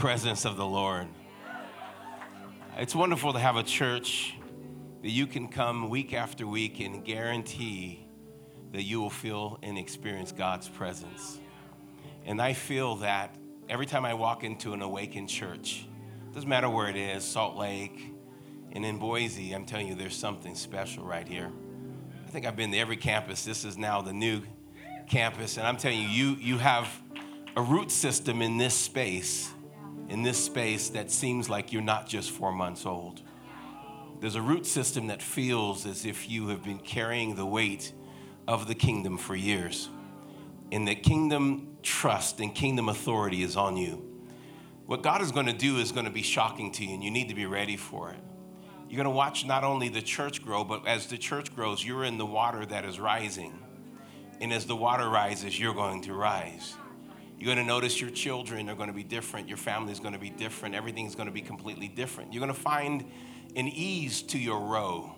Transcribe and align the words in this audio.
presence 0.00 0.46
of 0.46 0.56
the 0.56 0.64
Lord? 0.64 1.08
It's 2.78 2.94
wonderful 2.94 3.34
to 3.34 3.38
have 3.38 3.56
a 3.56 3.62
church 3.62 4.34
that 5.02 5.10
you 5.10 5.26
can 5.26 5.46
come 5.46 5.90
week 5.90 6.14
after 6.14 6.46
week 6.46 6.80
and 6.80 7.04
guarantee 7.04 8.08
that 8.72 8.84
you 8.84 8.98
will 8.98 9.10
feel 9.10 9.58
and 9.62 9.76
experience 9.76 10.32
God's 10.32 10.70
presence. 10.70 11.38
And 12.24 12.40
I 12.40 12.54
feel 12.54 12.96
that 12.96 13.36
every 13.68 13.84
time 13.84 14.06
I 14.06 14.14
walk 14.14 14.42
into 14.42 14.72
an 14.72 14.80
awakened 14.80 15.28
church, 15.28 15.86
doesn't 16.32 16.48
matter 16.48 16.70
where 16.70 16.88
it 16.88 16.96
is, 16.96 17.22
Salt 17.22 17.58
Lake, 17.58 18.14
and 18.72 18.86
in 18.86 18.98
Boise, 18.98 19.52
I'm 19.52 19.66
telling 19.66 19.86
you, 19.86 19.94
there's 19.94 20.16
something 20.16 20.54
special 20.54 21.04
right 21.04 21.28
here. 21.28 21.52
I 22.26 22.30
think 22.30 22.46
I've 22.46 22.56
been 22.56 22.72
to 22.72 22.78
every 22.78 22.96
campus. 22.96 23.44
This 23.44 23.66
is 23.66 23.76
now 23.76 24.00
the 24.00 24.14
new 24.14 24.40
campus, 25.10 25.58
and 25.58 25.66
I'm 25.66 25.76
telling 25.76 26.00
you, 26.00 26.08
you, 26.08 26.36
you 26.40 26.56
have 26.56 26.88
a 27.54 27.60
root 27.60 27.90
system 27.90 28.40
in 28.40 28.56
this 28.56 28.72
space, 28.72 29.52
in 30.10 30.24
this 30.24 30.44
space 30.44 30.88
that 30.90 31.08
seems 31.10 31.48
like 31.48 31.72
you're 31.72 31.80
not 31.80 32.08
just 32.08 32.32
four 32.32 32.50
months 32.50 32.84
old. 32.84 33.22
There's 34.20 34.34
a 34.34 34.42
root 34.42 34.66
system 34.66 35.06
that 35.06 35.22
feels 35.22 35.86
as 35.86 36.04
if 36.04 36.28
you 36.28 36.48
have 36.48 36.64
been 36.64 36.80
carrying 36.80 37.36
the 37.36 37.46
weight 37.46 37.92
of 38.48 38.66
the 38.66 38.74
kingdom 38.74 39.16
for 39.16 39.36
years. 39.36 39.88
And 40.72 40.86
that 40.88 41.04
kingdom 41.04 41.78
trust 41.82 42.40
and 42.40 42.52
kingdom 42.52 42.88
authority 42.88 43.44
is 43.44 43.56
on 43.56 43.76
you. 43.76 44.04
What 44.86 45.02
God 45.02 45.22
is 45.22 45.30
going 45.30 45.46
to 45.46 45.52
do 45.52 45.78
is 45.78 45.92
going 45.92 46.06
to 46.06 46.10
be 46.10 46.22
shocking 46.22 46.72
to 46.72 46.84
you, 46.84 46.92
and 46.92 47.04
you 47.04 47.12
need 47.12 47.28
to 47.28 47.34
be 47.36 47.46
ready 47.46 47.76
for 47.76 48.10
it. 48.10 48.18
You're 48.88 48.96
going 48.96 49.04
to 49.04 49.10
watch 49.10 49.46
not 49.46 49.62
only 49.62 49.88
the 49.88 50.02
church 50.02 50.42
grow, 50.44 50.64
but 50.64 50.88
as 50.88 51.06
the 51.06 51.18
church 51.18 51.54
grows, 51.54 51.84
you're 51.84 52.02
in 52.02 52.18
the 52.18 52.26
water 52.26 52.66
that 52.66 52.84
is 52.84 52.98
rising. 52.98 53.56
And 54.40 54.52
as 54.52 54.66
the 54.66 54.74
water 54.74 55.08
rises, 55.08 55.58
you're 55.58 55.74
going 55.74 56.02
to 56.02 56.14
rise. 56.14 56.74
You're 57.40 57.54
going 57.54 57.66
to 57.66 57.72
notice 57.72 57.98
your 57.98 58.10
children 58.10 58.68
are 58.68 58.74
going 58.74 58.90
to 58.90 58.94
be 58.94 59.02
different. 59.02 59.48
Your 59.48 59.56
family 59.56 59.92
is 59.92 59.98
going 59.98 60.12
to 60.12 60.20
be 60.20 60.28
different. 60.28 60.74
Everything's 60.74 61.14
going 61.14 61.26
to 61.26 61.32
be 61.32 61.40
completely 61.40 61.88
different. 61.88 62.34
You're 62.34 62.42
going 62.42 62.52
to 62.52 62.60
find 62.60 63.02
an 63.56 63.66
ease 63.66 64.20
to 64.24 64.38
your 64.38 64.60
row. 64.60 65.14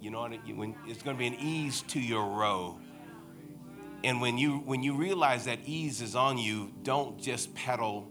You 0.00 0.10
know, 0.10 0.26
when 0.54 0.74
it's 0.86 1.02
going 1.02 1.14
to 1.14 1.18
be 1.18 1.26
an 1.26 1.34
ease 1.34 1.82
to 1.88 2.00
your 2.00 2.24
row. 2.24 2.78
And 4.02 4.22
when 4.22 4.38
you 4.38 4.60
when 4.60 4.82
you 4.82 4.94
realize 4.94 5.44
that 5.44 5.58
ease 5.66 6.00
is 6.00 6.14
on 6.16 6.38
you, 6.38 6.72
don't 6.82 7.20
just 7.20 7.54
pedal 7.54 8.08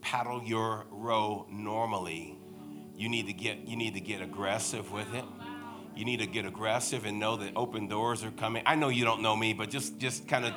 paddle 0.00 0.42
your 0.42 0.86
row 0.90 1.46
normally. 1.48 2.40
You 2.96 3.08
need 3.08 3.26
to 3.26 3.34
get 3.34 3.68
you 3.68 3.76
need 3.76 3.94
to 3.94 4.00
get 4.00 4.20
aggressive 4.20 4.90
with 4.90 5.14
it. 5.14 5.24
You 5.94 6.04
need 6.04 6.18
to 6.18 6.26
get 6.26 6.44
aggressive 6.44 7.04
and 7.04 7.20
know 7.20 7.36
that 7.36 7.52
open 7.54 7.86
doors 7.86 8.24
are 8.24 8.32
coming. 8.32 8.64
I 8.66 8.74
know 8.74 8.88
you 8.88 9.04
don't 9.04 9.22
know 9.22 9.36
me, 9.36 9.52
but 9.52 9.70
just 9.70 9.98
just 9.98 10.26
kind 10.26 10.44
of 10.44 10.54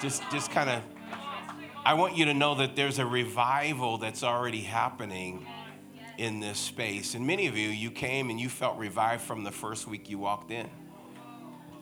just 0.00 0.22
just 0.32 0.50
kind 0.50 0.70
of 0.70 0.82
I 1.86 1.92
want 1.94 2.16
you 2.16 2.24
to 2.24 2.34
know 2.34 2.54
that 2.54 2.76
there's 2.76 2.98
a 2.98 3.04
revival 3.04 3.98
that's 3.98 4.22
already 4.22 4.62
happening 4.62 5.46
in 6.16 6.40
this 6.40 6.58
space. 6.58 7.14
And 7.14 7.26
many 7.26 7.46
of 7.46 7.58
you, 7.58 7.68
you 7.68 7.90
came 7.90 8.30
and 8.30 8.40
you 8.40 8.48
felt 8.48 8.78
revived 8.78 9.22
from 9.22 9.44
the 9.44 9.50
first 9.50 9.86
week 9.86 10.08
you 10.08 10.18
walked 10.18 10.50
in. 10.50 10.70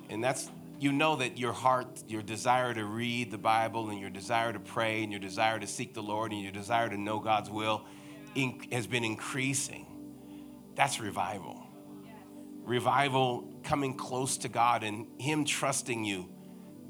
And 0.09 0.23
that's, 0.23 0.51
you 0.81 0.91
know 0.91 1.15
that 1.17 1.39
your 1.39 1.53
heart, 1.53 2.03
your 2.09 2.23
desire 2.23 2.75
to 2.75 2.85
read 2.85 3.31
the 3.31 3.39
Bible 3.39 3.91
and 3.91 4.01
your 4.01 4.11
desire 4.11 4.53
to 4.53 4.59
pray 4.59 5.05
and 5.05 5.13
your 5.13 5.21
desire 5.21 5.61
to 5.61 5.69
seek 5.69 5.95
the 5.95 6.03
Lord 6.03 6.33
and 6.33 6.43
your 6.43 6.53
desire 6.53 6.89
to 6.89 6.99
know 6.99 7.21
God's 7.21 7.51
will 7.51 7.85
has 8.73 8.89
been 8.89 9.05
increasing. 9.05 9.87
That's 10.75 10.99
revival. 10.99 11.65
Revival 12.65 13.53
coming 13.63 13.95
close 13.95 14.37
to 14.39 14.49
God 14.49 14.83
and 14.83 15.07
Him 15.21 15.45
trusting 15.45 16.05
you. 16.05 16.29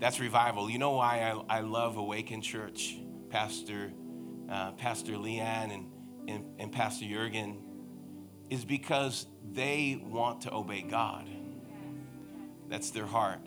That's 0.03 0.19
revival. 0.19 0.69
You 0.69 0.81
know 0.81 0.91
why 0.97 1.33
I, 1.49 1.59
I 1.59 1.61
love 1.61 1.97
Awaken 1.97 2.43
Church, 2.43 2.97
Pastor, 3.31 3.93
uh, 4.51 4.73
Pastor 4.73 5.13
Leanne 5.13 5.73
and 5.73 5.93
and, 6.29 6.45
and 6.59 6.73
Pastor 6.73 7.05
Jurgen 7.07 7.63
is 8.51 8.65
because 8.65 9.27
they 9.53 10.03
want 10.05 10.41
to 10.41 10.53
obey 10.53 10.83
God. 10.83 11.29
That's 12.69 12.91
their 12.91 13.07
heart. 13.07 13.47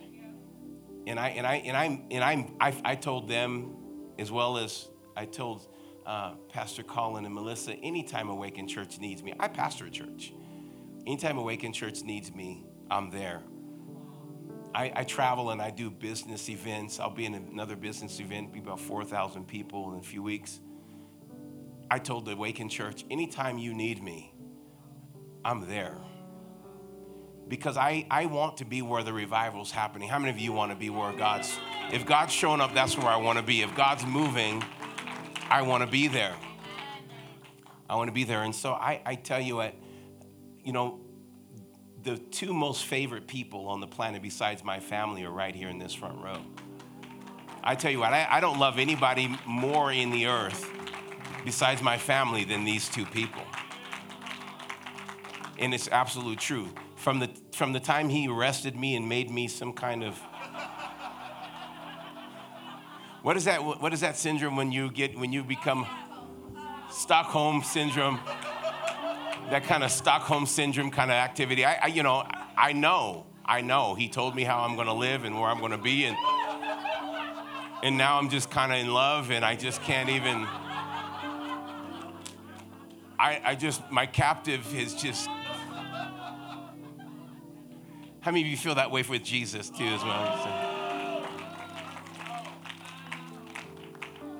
And 1.06 1.20
I 1.20 1.28
and 1.28 1.46
I 1.46 1.56
and 1.56 1.76
I 1.76 2.00
and 2.10 2.24
I'm, 2.24 2.54
I, 2.58 2.74
I 2.86 2.94
told 2.94 3.28
them 3.28 3.76
as 4.18 4.32
well 4.32 4.56
as 4.56 4.88
I 5.14 5.26
told 5.26 5.68
uh, 6.06 6.36
Pastor 6.48 6.82
Colin 6.82 7.26
and 7.26 7.34
Melissa, 7.34 7.74
anytime 7.74 8.30
Awaken 8.30 8.66
Church 8.66 8.98
needs 8.98 9.22
me, 9.22 9.34
I 9.38 9.48
pastor 9.48 9.84
a 9.84 9.90
church. 9.90 10.32
Anytime 11.06 11.36
Awaken 11.36 11.74
Church 11.74 12.02
needs 12.02 12.34
me, 12.34 12.64
I'm 12.90 13.10
there. 13.10 13.42
I, 14.76 14.92
I, 14.94 15.04
travel 15.04 15.52
and 15.52 15.62
I 15.62 15.70
do 15.70 15.90
business 15.90 16.50
events. 16.50 17.00
I'll 17.00 17.08
be 17.08 17.24
in 17.24 17.34
another 17.34 17.76
business 17.76 18.20
event, 18.20 18.52
be 18.52 18.58
about 18.58 18.78
4,000 18.78 19.48
people 19.48 19.94
in 19.94 20.00
a 20.00 20.02
few 20.02 20.22
weeks. 20.22 20.60
I 21.90 21.98
told 21.98 22.26
the 22.26 22.32
Awaken 22.32 22.68
Church, 22.68 23.06
anytime 23.10 23.56
you 23.56 23.72
need 23.72 24.02
me, 24.02 24.34
I'm 25.42 25.66
there. 25.66 25.96
Because 27.48 27.78
I, 27.78 28.06
I 28.10 28.26
want 28.26 28.58
to 28.58 28.66
be 28.66 28.82
where 28.82 29.02
the 29.02 29.14
revival's 29.14 29.70
happening. 29.70 30.10
How 30.10 30.18
many 30.18 30.30
of 30.30 30.38
you 30.38 30.52
want 30.52 30.72
to 30.72 30.76
be 30.76 30.90
where 30.90 31.12
God's, 31.14 31.58
if 31.90 32.04
God's 32.04 32.34
showing 32.34 32.60
up, 32.60 32.74
that's 32.74 32.98
where 32.98 33.08
I 33.08 33.16
want 33.16 33.38
to 33.38 33.44
be. 33.44 33.62
If 33.62 33.74
God's 33.74 34.04
moving, 34.04 34.62
I 35.48 35.62
want 35.62 35.84
to 35.84 35.90
be 35.90 36.06
there. 36.06 36.34
I 37.88 37.94
want 37.94 38.08
to 38.08 38.12
be 38.12 38.24
there. 38.24 38.42
And 38.42 38.54
so 38.54 38.74
I, 38.74 39.00
I 39.06 39.14
tell 39.14 39.40
you 39.40 39.56
what, 39.56 39.74
you 40.62 40.74
know, 40.74 41.00
the 42.06 42.16
two 42.16 42.54
most 42.54 42.84
favorite 42.84 43.26
people 43.26 43.66
on 43.66 43.80
the 43.80 43.86
planet 43.86 44.22
besides 44.22 44.62
my 44.62 44.78
family 44.78 45.24
are 45.24 45.30
right 45.30 45.56
here 45.56 45.68
in 45.68 45.80
this 45.80 45.92
front 45.92 46.22
row. 46.22 46.38
I 47.64 47.74
tell 47.74 47.90
you 47.90 47.98
what, 47.98 48.12
I, 48.12 48.28
I 48.30 48.38
don't 48.38 48.60
love 48.60 48.78
anybody 48.78 49.36
more 49.44 49.90
in 49.90 50.12
the 50.12 50.26
earth 50.26 50.70
besides 51.44 51.82
my 51.82 51.98
family 51.98 52.44
than 52.44 52.64
these 52.64 52.88
two 52.88 53.04
people. 53.06 53.42
And 55.58 55.74
it's 55.74 55.88
absolute 55.88 56.38
truth. 56.38 56.72
From 56.94 57.18
the, 57.18 57.28
from 57.50 57.72
the 57.72 57.80
time 57.80 58.08
he 58.08 58.28
arrested 58.28 58.76
me 58.76 58.94
and 58.94 59.08
made 59.08 59.28
me 59.28 59.48
some 59.48 59.72
kind 59.72 60.04
of 60.04 60.16
what 63.22 63.36
is 63.36 63.46
that 63.46 63.64
what 63.64 63.92
is 63.92 64.02
that 64.02 64.16
syndrome 64.16 64.54
when 64.54 64.70
you 64.70 64.88
get 64.88 65.18
when 65.18 65.32
you 65.32 65.42
become 65.42 65.84
Stockholm 66.92 67.64
syndrome? 67.64 68.20
That 69.50 69.64
kind 69.64 69.84
of 69.84 69.90
Stockholm 69.90 70.46
syndrome 70.46 70.90
kind 70.90 71.10
of 71.10 71.14
activity. 71.14 71.64
I, 71.64 71.78
I 71.82 71.86
you 71.86 72.02
know, 72.02 72.26
I 72.56 72.72
know, 72.72 73.26
I 73.44 73.60
know. 73.60 73.94
He 73.94 74.08
told 74.08 74.34
me 74.34 74.42
how 74.42 74.60
I'm 74.60 74.74
going 74.74 74.88
to 74.88 74.92
live 74.92 75.24
and 75.24 75.38
where 75.38 75.48
I'm 75.48 75.60
going 75.60 75.70
to 75.72 75.78
be, 75.78 76.04
and 76.04 76.16
and 77.82 77.96
now 77.96 78.18
I'm 78.18 78.28
just 78.28 78.50
kind 78.50 78.72
of 78.72 78.78
in 78.78 78.92
love, 78.92 79.30
and 79.30 79.44
I 79.44 79.54
just 79.54 79.82
can't 79.82 80.08
even. 80.08 80.46
I, 83.18 83.40
I 83.44 83.54
just, 83.54 83.88
my 83.90 84.06
captive 84.06 84.74
is 84.74 84.94
just. 84.94 85.28
How 88.20 88.32
many 88.32 88.40
of 88.42 88.48
you 88.48 88.56
feel 88.56 88.74
that 88.74 88.90
way 88.90 89.04
with 89.08 89.22
Jesus 89.22 89.70
too, 89.70 89.84
as 89.84 90.02
well? 90.02 90.65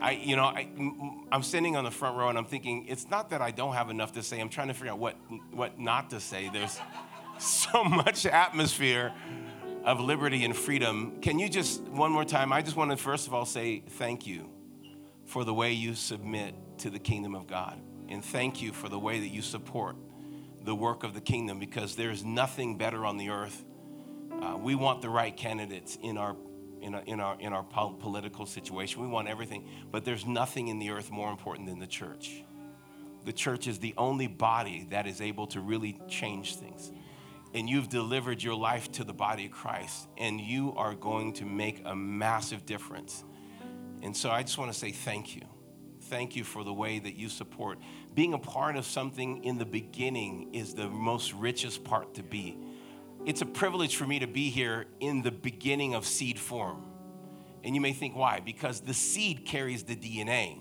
I, 0.06 0.12
you 0.12 0.36
know, 0.36 0.44
I, 0.44 0.68
I'm 1.32 1.42
sitting 1.42 1.74
on 1.74 1.82
the 1.82 1.90
front 1.90 2.16
row 2.16 2.28
and 2.28 2.38
I'm 2.38 2.44
thinking, 2.44 2.86
it's 2.86 3.10
not 3.10 3.30
that 3.30 3.42
I 3.42 3.50
don't 3.50 3.74
have 3.74 3.90
enough 3.90 4.12
to 4.12 4.22
say. 4.22 4.38
I'm 4.40 4.48
trying 4.48 4.68
to 4.68 4.74
figure 4.74 4.92
out 4.92 5.00
what, 5.00 5.16
what 5.50 5.80
not 5.80 6.10
to 6.10 6.20
say. 6.20 6.48
There's 6.52 6.78
so 7.40 7.82
much 7.82 8.24
atmosphere 8.24 9.12
of 9.82 9.98
liberty 9.98 10.44
and 10.44 10.56
freedom. 10.56 11.20
Can 11.22 11.40
you 11.40 11.48
just, 11.48 11.82
one 11.82 12.12
more 12.12 12.24
time, 12.24 12.52
I 12.52 12.62
just 12.62 12.76
want 12.76 12.92
to 12.92 12.96
first 12.96 13.26
of 13.26 13.34
all 13.34 13.44
say 13.44 13.80
thank 13.80 14.28
you 14.28 14.48
for 15.24 15.42
the 15.42 15.52
way 15.52 15.72
you 15.72 15.96
submit 15.96 16.54
to 16.78 16.88
the 16.88 17.00
kingdom 17.00 17.34
of 17.34 17.48
God 17.48 17.76
and 18.08 18.24
thank 18.24 18.62
you 18.62 18.72
for 18.72 18.88
the 18.88 19.00
way 19.00 19.18
that 19.18 19.30
you 19.30 19.42
support 19.42 19.96
the 20.62 20.74
work 20.74 21.02
of 21.02 21.14
the 21.14 21.20
kingdom 21.20 21.58
because 21.58 21.96
there's 21.96 22.24
nothing 22.24 22.78
better 22.78 23.04
on 23.04 23.16
the 23.16 23.30
earth. 23.30 23.64
Uh, 24.40 24.56
we 24.56 24.76
want 24.76 25.02
the 25.02 25.10
right 25.10 25.36
candidates 25.36 25.98
in 26.00 26.16
our 26.16 26.36
in 26.86 26.94
our, 26.94 27.02
in 27.04 27.20
our 27.20 27.36
in 27.40 27.52
our 27.52 27.64
political 27.64 28.46
situation. 28.46 29.02
We 29.02 29.08
want 29.08 29.28
everything, 29.28 29.68
but 29.90 30.04
there's 30.04 30.24
nothing 30.24 30.68
in 30.68 30.78
the 30.78 30.90
earth 30.90 31.10
more 31.10 31.30
important 31.30 31.68
than 31.68 31.78
the 31.80 31.86
church. 31.86 32.44
The 33.24 33.32
church 33.32 33.66
is 33.66 33.78
the 33.80 33.92
only 33.98 34.28
body 34.28 34.86
that 34.90 35.06
is 35.06 35.20
able 35.20 35.48
to 35.48 35.60
really 35.60 35.98
change 36.08 36.56
things. 36.56 36.92
And 37.54 37.68
you've 37.68 37.88
delivered 37.88 38.42
your 38.42 38.54
life 38.54 38.92
to 38.92 39.04
the 39.04 39.12
body 39.12 39.46
of 39.46 39.52
Christ, 39.52 40.08
and 40.16 40.40
you 40.40 40.74
are 40.76 40.94
going 40.94 41.32
to 41.34 41.44
make 41.44 41.82
a 41.84 41.96
massive 41.96 42.64
difference. 42.66 43.24
And 44.02 44.16
so 44.16 44.30
I 44.30 44.42
just 44.42 44.58
want 44.58 44.72
to 44.72 44.78
say 44.78 44.92
thank 44.92 45.34
you. 45.34 45.42
thank 46.08 46.36
you 46.36 46.44
for 46.44 46.64
the 46.64 46.72
way 46.72 46.98
that 46.98 47.16
you 47.16 47.28
support. 47.28 47.78
Being 48.14 48.34
a 48.34 48.38
part 48.38 48.76
of 48.76 48.84
something 48.86 49.44
in 49.44 49.58
the 49.58 49.64
beginning 49.64 50.54
is 50.54 50.74
the 50.74 50.88
most 50.88 51.32
richest 51.34 51.84
part 51.84 52.14
to 52.14 52.22
be. 52.22 52.56
It's 53.26 53.42
a 53.42 53.46
privilege 53.46 53.96
for 53.96 54.06
me 54.06 54.20
to 54.20 54.28
be 54.28 54.50
here 54.50 54.86
in 55.00 55.20
the 55.20 55.32
beginning 55.32 55.96
of 55.96 56.06
seed 56.06 56.38
form. 56.38 56.84
And 57.64 57.74
you 57.74 57.80
may 57.80 57.92
think, 57.92 58.14
why? 58.14 58.38
Because 58.38 58.80
the 58.80 58.94
seed 58.94 59.44
carries 59.44 59.82
the 59.82 59.96
DNA. 59.96 60.60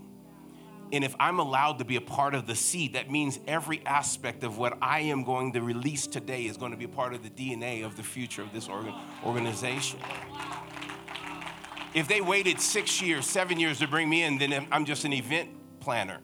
And 0.92 1.04
if 1.04 1.16
I'm 1.20 1.38
allowed 1.38 1.78
to 1.78 1.86
be 1.86 1.96
a 1.96 2.02
part 2.02 2.34
of 2.34 2.48
the 2.48 2.56
seed, 2.56 2.94
that 2.94 3.12
means 3.12 3.40
every 3.48 3.86
aspect 3.86 4.44
of 4.44 4.58
what 4.58 4.80
I 4.82 5.02
am 5.02 5.24
going 5.24 5.54
to 5.54 5.62
release 5.62 6.08
today 6.08 6.48
is 6.48 6.58
going 6.58 6.72
to 6.72 6.78
be 6.78 6.88
part 6.88 7.14
of 7.14 7.22
the 7.22 7.30
DNA 7.30 7.86
of 7.86 7.98
the 7.98 8.04
future 8.04 8.42
of 8.42 8.52
this 8.52 8.68
organ- 8.68 8.96
organization. 9.24 10.00
If 11.94 12.08
they 12.08 12.20
waited 12.20 12.60
six 12.60 13.00
years, 13.00 13.28
seven 13.28 13.60
years 13.60 13.78
to 13.78 13.88
bring 13.88 14.10
me 14.10 14.24
in, 14.24 14.40
then 14.40 14.68
I'm 14.72 14.86
just 14.86 15.06
an 15.06 15.14
event 15.14 15.52
planner. 15.80 16.20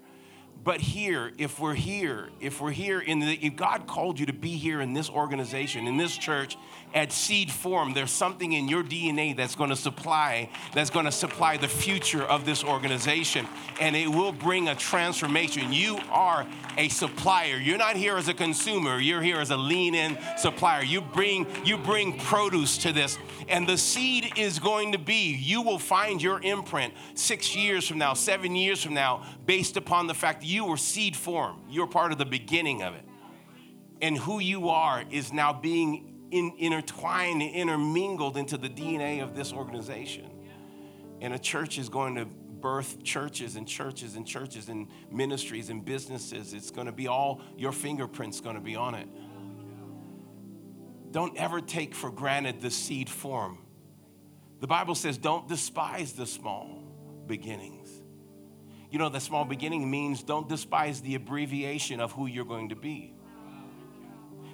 But 0.63 0.79
here, 0.79 1.31
if 1.39 1.59
we're 1.59 1.73
here, 1.73 2.29
if 2.39 2.61
we're 2.61 2.71
here 2.71 2.99
in 2.99 3.19
the, 3.19 3.33
if 3.33 3.55
God 3.55 3.87
called 3.87 4.19
you 4.19 4.27
to 4.27 4.33
be 4.33 4.57
here 4.57 4.79
in 4.79 4.93
this 4.93 5.09
organization, 5.09 5.87
in 5.87 5.97
this 5.97 6.15
church, 6.15 6.55
at 6.93 7.11
seed 7.11 7.49
form, 7.49 7.93
there's 7.93 8.11
something 8.11 8.51
in 8.51 8.67
your 8.67 8.83
DNA 8.83 9.35
that's 9.35 9.55
going 9.55 9.71
to 9.71 9.75
supply, 9.75 10.49
that's 10.73 10.91
going 10.91 11.05
to 11.05 11.11
supply 11.11 11.57
the 11.57 11.67
future 11.67 12.23
of 12.23 12.45
this 12.45 12.63
organization, 12.63 13.47
and 13.79 13.95
it 13.95 14.07
will 14.07 14.31
bring 14.31 14.67
a 14.67 14.75
transformation. 14.75 15.73
You 15.73 15.99
are 16.11 16.45
a 16.77 16.89
supplier. 16.89 17.57
You're 17.57 17.77
not 17.77 17.95
here 17.95 18.17
as 18.17 18.27
a 18.27 18.33
consumer. 18.33 18.99
You're 18.99 19.21
here 19.21 19.39
as 19.39 19.49
a 19.49 19.57
lean-in 19.57 20.17
supplier. 20.37 20.83
You 20.83 21.01
bring 21.01 21.47
you 21.65 21.77
bring 21.77 22.19
produce 22.19 22.77
to 22.79 22.91
this, 22.91 23.17
and 23.47 23.67
the 23.67 23.77
seed 23.77 24.33
is 24.37 24.59
going 24.59 24.91
to 24.91 24.99
be. 24.99 25.33
You 25.33 25.61
will 25.63 25.79
find 25.79 26.21
your 26.21 26.39
imprint 26.41 26.93
six 27.15 27.55
years 27.55 27.87
from 27.87 27.97
now, 27.97 28.13
seven 28.13 28.55
years 28.55 28.83
from 28.83 28.93
now, 28.93 29.23
based 29.45 29.75
upon 29.75 30.07
the 30.07 30.13
fact 30.13 30.41
that 30.41 30.50
you 30.51 30.65
were 30.65 30.77
seed 30.77 31.15
form. 31.15 31.61
You're 31.69 31.87
part 31.87 32.11
of 32.11 32.17
the 32.17 32.25
beginning 32.25 32.83
of 32.83 32.93
it. 32.93 33.05
And 34.01 34.17
who 34.17 34.39
you 34.39 34.69
are 34.69 35.03
is 35.09 35.31
now 35.31 35.53
being 35.53 36.27
in, 36.31 36.53
intertwined, 36.57 37.41
intermingled 37.41 38.37
into 38.37 38.57
the 38.57 38.69
DNA 38.69 39.21
of 39.21 39.35
this 39.35 39.53
organization. 39.53 40.29
And 41.21 41.33
a 41.33 41.39
church 41.39 41.77
is 41.77 41.89
going 41.89 42.15
to 42.15 42.25
birth 42.25 43.03
churches 43.03 43.55
and 43.55 43.67
churches 43.67 44.15
and 44.15 44.25
churches 44.25 44.69
and 44.69 44.87
ministries 45.11 45.69
and 45.69 45.83
businesses. 45.83 46.53
It's 46.53 46.71
going 46.71 46.87
to 46.87 46.93
be 46.93 47.07
all 47.07 47.41
your 47.57 47.71
fingerprints 47.71 48.39
going 48.39 48.55
to 48.55 48.61
be 48.61 48.75
on 48.75 48.95
it. 48.95 49.07
Don't 51.11 51.35
ever 51.37 51.59
take 51.59 51.93
for 51.93 52.09
granted 52.09 52.61
the 52.61 52.71
seed 52.71 53.09
form. 53.09 53.57
The 54.61 54.67
Bible 54.67 54.95
says, 54.95 55.17
don't 55.17 55.47
despise 55.47 56.13
the 56.13 56.25
small 56.25 56.83
beginnings. 57.27 57.80
You 58.91 58.99
know, 58.99 59.07
the 59.07 59.21
small 59.21 59.45
beginning 59.45 59.89
means 59.89 60.21
don't 60.21 60.49
despise 60.49 61.01
the 61.01 61.15
abbreviation 61.15 62.01
of 62.01 62.11
who 62.11 62.27
you're 62.27 62.45
going 62.45 62.69
to 62.69 62.75
be. 62.75 63.13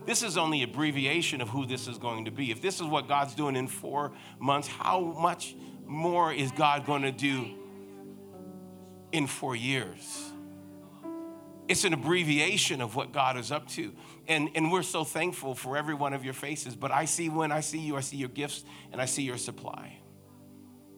This 0.06 0.22
is 0.24 0.38
only 0.38 0.62
abbreviation 0.62 1.42
of 1.42 1.50
who 1.50 1.66
this 1.66 1.88
is 1.88 1.98
going 1.98 2.25
to 2.25 2.31
be. 2.31 2.51
If 2.51 2.62
this 2.62 2.75
is 2.75 2.84
what 2.84 3.07
God's 3.07 3.34
doing 3.34 3.56
in 3.56 3.68
four 3.68 4.13
months, 4.39 4.68
how 4.68 5.01
much 5.01 5.56
more 5.86 6.31
is 6.31 6.51
God 6.51 6.86
going 6.86 7.01
to 7.01 7.12
do 7.12 7.50
in 9.12 9.25
four 9.25 9.56
years? 9.56 10.31
It's 11.68 11.84
an 11.84 11.94
abbreviation 11.94 12.80
of 12.80 12.95
what 12.95 13.12
God 13.12 13.38
is 13.38 13.51
up 13.51 13.68
to. 13.69 13.92
And, 14.28 14.50
and 14.56 14.72
we're 14.72 14.84
so 14.84 15.04
thankful 15.04 15.56
for 15.56 15.75
every 15.75 15.95
one 15.95 16.13
of 16.13 16.24
your 16.24 16.36
faces. 16.36 16.75
But 16.75 16.92
I 16.92 17.06
see 17.06 17.28
when 17.28 17.51
I 17.51 17.60
see 17.60 17.80
you, 17.80 17.98
I 17.98 18.01
see 18.01 18.18
your 18.18 18.30
gifts 18.30 18.63
and 18.92 19.01
I 19.01 19.06
see 19.06 19.24
your 19.24 19.38
supply. 19.38 19.98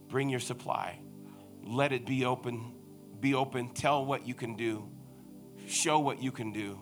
Bring 0.09 0.29
your 0.29 0.41
supply. 0.41 0.99
Let 1.63 1.93
it 1.93 2.05
be 2.05 2.25
open 2.25 2.73
be 3.19 3.33
open, 3.33 3.69
tell 3.69 4.05
what 4.05 4.27
you 4.27 4.33
can 4.33 4.55
do, 4.55 4.89
show 5.67 5.99
what 5.99 6.21
you 6.21 6.31
can 6.31 6.51
do. 6.51 6.79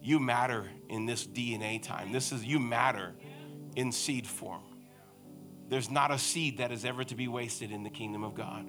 You 0.00 0.20
matter 0.20 0.68
in 0.88 1.06
this 1.06 1.26
DNA 1.26 1.82
time. 1.82 2.12
This 2.12 2.32
is 2.32 2.44
you 2.44 2.58
matter 2.58 3.14
in 3.76 3.92
seed 3.92 4.26
form. 4.26 4.62
There's 5.68 5.90
not 5.90 6.10
a 6.10 6.18
seed 6.18 6.58
that 6.58 6.72
is 6.72 6.84
ever 6.84 7.04
to 7.04 7.14
be 7.14 7.28
wasted 7.28 7.70
in 7.72 7.82
the 7.82 7.90
kingdom 7.90 8.24
of 8.24 8.34
God. 8.34 8.66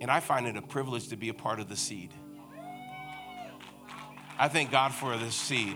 And 0.00 0.10
I 0.10 0.20
find 0.20 0.46
it 0.46 0.56
a 0.56 0.62
privilege 0.62 1.08
to 1.08 1.16
be 1.16 1.30
a 1.30 1.34
part 1.34 1.58
of 1.58 1.68
the 1.68 1.76
seed. 1.76 2.12
I 4.38 4.48
thank 4.48 4.70
God 4.70 4.92
for 4.92 5.16
this 5.16 5.34
seed. 5.34 5.74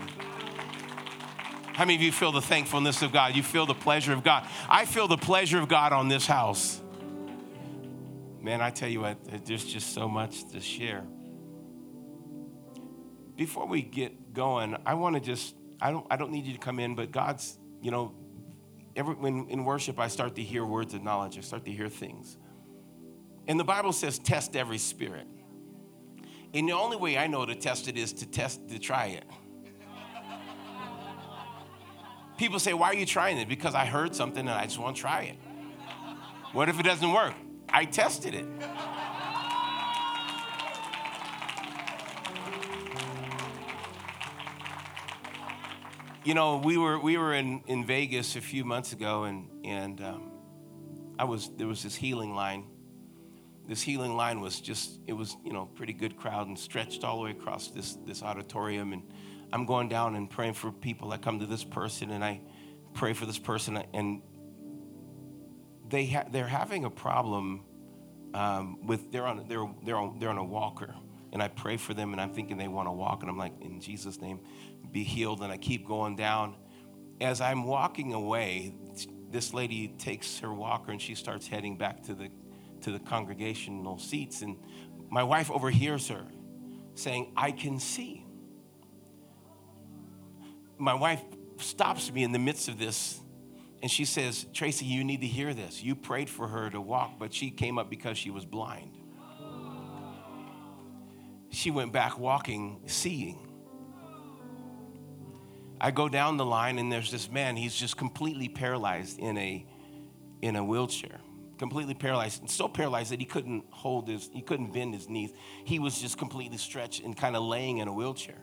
How 1.73 1.85
many 1.85 1.95
of 1.95 2.01
you 2.01 2.11
feel 2.11 2.31
the 2.31 2.41
thankfulness 2.41 3.01
of 3.01 3.11
God? 3.11 3.35
You 3.35 3.43
feel 3.43 3.65
the 3.65 3.73
pleasure 3.73 4.13
of 4.13 4.23
God. 4.23 4.47
I 4.69 4.85
feel 4.85 5.07
the 5.07 5.17
pleasure 5.17 5.59
of 5.59 5.67
God 5.67 5.93
on 5.93 6.09
this 6.09 6.27
house 6.27 6.80
man, 8.41 8.61
I 8.61 8.69
tell 8.69 8.89
you 8.89 9.01
what, 9.01 9.45
there's 9.45 9.65
just 9.65 9.93
so 9.93 10.07
much 10.07 10.49
to 10.51 10.59
share. 10.59 11.03
Before 13.35 13.67
we 13.67 13.81
get 13.81 14.33
going, 14.33 14.75
I 14.85 14.95
want 14.95 15.15
to 15.15 15.21
just, 15.21 15.55
I 15.79 15.91
don't, 15.91 16.05
I 16.09 16.15
don't 16.15 16.31
need 16.31 16.45
you 16.45 16.53
to 16.53 16.59
come 16.59 16.79
in, 16.79 16.95
but 16.95 17.11
God's, 17.11 17.57
you 17.81 17.91
know, 17.91 18.13
every, 18.95 19.15
when 19.15 19.47
in 19.49 19.63
worship, 19.63 19.99
I 19.99 20.07
start 20.07 20.35
to 20.35 20.43
hear 20.43 20.65
words 20.65 20.93
of 20.93 21.03
knowledge, 21.03 21.37
I 21.37 21.41
start 21.41 21.65
to 21.65 21.71
hear 21.71 21.89
things. 21.89 22.37
And 23.47 23.59
the 23.59 23.63
Bible 23.63 23.93
says, 23.93 24.19
test 24.19 24.55
every 24.55 24.77
spirit. 24.77 25.27
And 26.53 26.67
the 26.67 26.73
only 26.73 26.97
way 26.97 27.17
I 27.17 27.27
know 27.27 27.45
to 27.45 27.55
test 27.55 27.87
it 27.87 27.97
is 27.97 28.13
to 28.13 28.25
test, 28.25 28.67
to 28.69 28.77
try 28.77 29.07
it. 29.07 29.23
People 32.37 32.59
say, 32.59 32.73
Why 32.73 32.87
are 32.87 32.95
you 32.95 33.05
trying 33.05 33.37
it? 33.37 33.47
Because 33.47 33.75
I 33.75 33.85
heard 33.85 34.15
something 34.15 34.39
and 34.39 34.49
I 34.49 34.63
just 34.63 34.79
want 34.79 34.95
to 34.95 35.01
try 35.01 35.21
it. 35.23 35.37
What 36.53 36.69
if 36.69 36.79
it 36.79 36.83
doesn't 36.83 37.13
work? 37.13 37.35
I 37.73 37.85
tested 37.85 38.33
it. 38.33 38.45
You 46.23 46.35
know, 46.35 46.57
we 46.57 46.77
were 46.77 46.99
we 46.99 47.17
were 47.17 47.33
in, 47.33 47.63
in 47.65 47.85
Vegas 47.85 48.35
a 48.35 48.41
few 48.41 48.63
months 48.63 48.93
ago, 48.93 49.23
and 49.23 49.47
and 49.65 50.01
um, 50.01 50.31
I 51.17 51.23
was 51.23 51.49
there 51.57 51.67
was 51.67 51.81
this 51.81 51.95
healing 51.95 52.35
line. 52.35 52.65
This 53.67 53.81
healing 53.81 54.15
line 54.15 54.41
was 54.41 54.59
just 54.59 54.99
it 55.07 55.13
was 55.13 55.35
you 55.43 55.53
know 55.53 55.65
pretty 55.65 55.93
good 55.93 56.17
crowd 56.17 56.47
and 56.47 56.59
stretched 56.59 57.03
all 57.03 57.17
the 57.17 57.23
way 57.23 57.31
across 57.31 57.69
this 57.69 57.97
this 58.05 58.21
auditorium, 58.21 58.93
and 58.93 59.01
I'm 59.51 59.65
going 59.65 59.89
down 59.89 60.15
and 60.15 60.29
praying 60.29 60.53
for 60.53 60.71
people. 60.71 61.11
I 61.11 61.17
come 61.17 61.39
to 61.39 61.45
this 61.45 61.63
person 61.63 62.11
and 62.11 62.23
I 62.23 62.41
pray 62.93 63.13
for 63.13 63.25
this 63.25 63.39
person, 63.39 63.81
and 63.93 64.21
they 65.91 66.07
ha- 66.07 66.25
they're 66.31 66.47
having 66.47 66.85
a 66.85 66.89
problem 66.89 67.63
um, 68.33 68.85
with 68.87 69.11
they're 69.11 69.27
on 69.27 69.45
they're 69.47 69.69
they're 69.85 69.97
on 69.97 70.17
they're 70.19 70.29
on 70.29 70.37
a 70.37 70.43
walker, 70.43 70.95
and 71.31 71.43
I 71.43 71.49
pray 71.49 71.77
for 71.77 71.93
them, 71.93 72.13
and 72.13 72.21
I'm 72.21 72.33
thinking 72.33 72.57
they 72.57 72.67
want 72.67 72.87
to 72.87 72.91
walk, 72.91 73.21
and 73.21 73.29
I'm 73.29 73.37
like, 73.37 73.53
in 73.61 73.79
Jesus' 73.79 74.19
name, 74.19 74.39
be 74.91 75.03
healed, 75.03 75.41
and 75.43 75.51
I 75.51 75.57
keep 75.57 75.85
going 75.85 76.15
down. 76.15 76.55
As 77.19 77.39
I'm 77.39 77.65
walking 77.65 78.13
away, 78.13 78.73
this 79.29 79.53
lady 79.53 79.89
takes 79.99 80.39
her 80.39 80.51
walker 80.51 80.91
and 80.91 81.01
she 81.01 81.13
starts 81.13 81.47
heading 81.47 81.77
back 81.77 82.03
to 82.03 82.15
the 82.15 82.29
to 82.81 82.91
the 82.91 82.99
congregational 82.99 83.99
seats, 83.99 84.41
and 84.41 84.57
my 85.09 85.23
wife 85.23 85.51
overhears 85.51 86.07
her 86.07 86.25
saying, 86.95 87.33
"I 87.35 87.51
can 87.51 87.79
see." 87.79 88.25
My 90.77 90.95
wife 90.95 91.21
stops 91.57 92.11
me 92.11 92.23
in 92.23 92.31
the 92.31 92.39
midst 92.39 92.67
of 92.67 92.79
this 92.79 93.20
and 93.81 93.89
she 93.89 94.05
says, 94.05 94.45
Tracey, 94.53 94.85
you 94.85 95.03
need 95.03 95.21
to 95.21 95.27
hear 95.27 95.53
this. 95.53 95.81
You 95.81 95.95
prayed 95.95 96.29
for 96.29 96.47
her 96.47 96.69
to 96.69 96.79
walk, 96.79 97.13
but 97.17 97.33
she 97.33 97.49
came 97.49 97.79
up 97.79 97.89
because 97.89 98.17
she 98.17 98.29
was 98.29 98.45
blind. 98.45 98.97
She 101.49 101.71
went 101.71 101.91
back 101.91 102.19
walking, 102.19 102.81
seeing. 102.85 103.47
I 105.81 105.89
go 105.89 106.07
down 106.07 106.37
the 106.37 106.45
line 106.45 106.77
and 106.77 106.91
there's 106.91 107.09
this 107.09 107.29
man, 107.29 107.55
he's 107.55 107.75
just 107.75 107.97
completely 107.97 108.47
paralyzed 108.47 109.17
in 109.17 109.37
a 109.37 109.65
in 110.41 110.55
a 110.55 110.63
wheelchair. 110.63 111.19
Completely 111.57 111.93
paralyzed. 111.93 112.41
And 112.41 112.49
so 112.49 112.67
paralyzed 112.67 113.11
that 113.11 113.19
he 113.19 113.25
couldn't 113.25 113.65
hold 113.71 114.07
his 114.07 114.29
he 114.31 114.41
couldn't 114.41 114.73
bend 114.73 114.93
his 114.93 115.09
knees. 115.09 115.31
He 115.65 115.79
was 115.79 115.99
just 115.99 116.19
completely 116.19 116.57
stretched 116.57 117.03
and 117.03 117.17
kind 117.17 117.35
of 117.35 117.41
laying 117.43 117.79
in 117.79 117.87
a 117.87 117.93
wheelchair. 117.93 118.37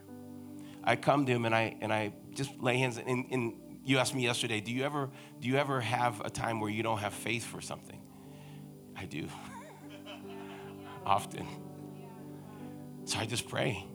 I 0.82 0.96
come 0.96 1.26
to 1.26 1.32
him 1.32 1.44
and 1.44 1.54
I 1.54 1.76
and 1.80 1.92
I 1.92 2.12
just 2.34 2.58
lay 2.60 2.78
hands 2.78 2.98
and, 2.98 3.26
and 3.30 3.54
you 3.88 3.98
asked 3.98 4.14
me 4.14 4.22
yesterday, 4.22 4.60
do 4.60 4.70
you 4.70 4.84
ever 4.84 5.08
do 5.40 5.48
you 5.48 5.56
ever 5.56 5.80
have 5.80 6.20
a 6.20 6.30
time 6.30 6.60
where 6.60 6.70
you 6.70 6.82
don't 6.82 6.98
have 6.98 7.14
faith 7.14 7.44
for 7.44 7.60
something? 7.60 8.00
I 8.96 9.06
do. 9.06 9.28
Often. 11.06 11.46
So 13.06 13.18
I 13.18 13.24
just 13.24 13.48
pray. 13.48 13.86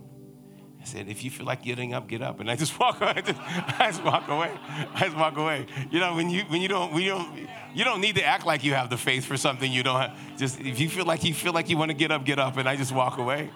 I 0.81 0.85
said, 0.85 1.07
if 1.07 1.23
you 1.23 1.29
feel 1.29 1.45
like 1.45 1.63
getting 1.63 1.93
up, 1.93 2.09
get 2.09 2.21
up. 2.21 2.39
And 2.39 2.49
I 2.49 2.55
just 2.55 2.77
walk 2.79 2.99
away. 3.01 3.13
I 3.15 3.21
just, 3.21 3.39
I 3.39 3.91
just 3.91 4.03
walk 4.03 4.27
away. 4.27 4.51
I 4.93 4.99
just 5.05 5.15
walk 5.15 5.37
away. 5.37 5.67
You 5.91 5.99
know, 5.99 6.15
when 6.15 6.29
you 6.29 6.41
when 6.47 6.61
you 6.61 6.67
don't 6.67 6.91
we 6.91 7.05
don't 7.05 7.47
you 7.75 7.83
don't 7.83 8.01
need 8.01 8.15
to 8.15 8.23
act 8.23 8.45
like 8.45 8.63
you 8.63 8.73
have 8.73 8.89
the 8.89 8.97
faith 8.97 9.25
for 9.25 9.37
something 9.37 9.71
you 9.71 9.83
don't 9.83 10.01
have. 10.01 10.37
Just 10.37 10.59
if 10.59 10.79
you 10.79 10.89
feel 10.89 11.05
like 11.05 11.23
you 11.23 11.33
feel 11.33 11.53
like 11.53 11.69
you 11.69 11.77
want 11.77 11.91
to 11.91 11.97
get 11.97 12.11
up, 12.11 12.25
get 12.25 12.39
up. 12.39 12.57
And 12.57 12.67
I 12.67 12.75
just 12.75 12.91
walk 12.91 13.19
away. 13.19 13.51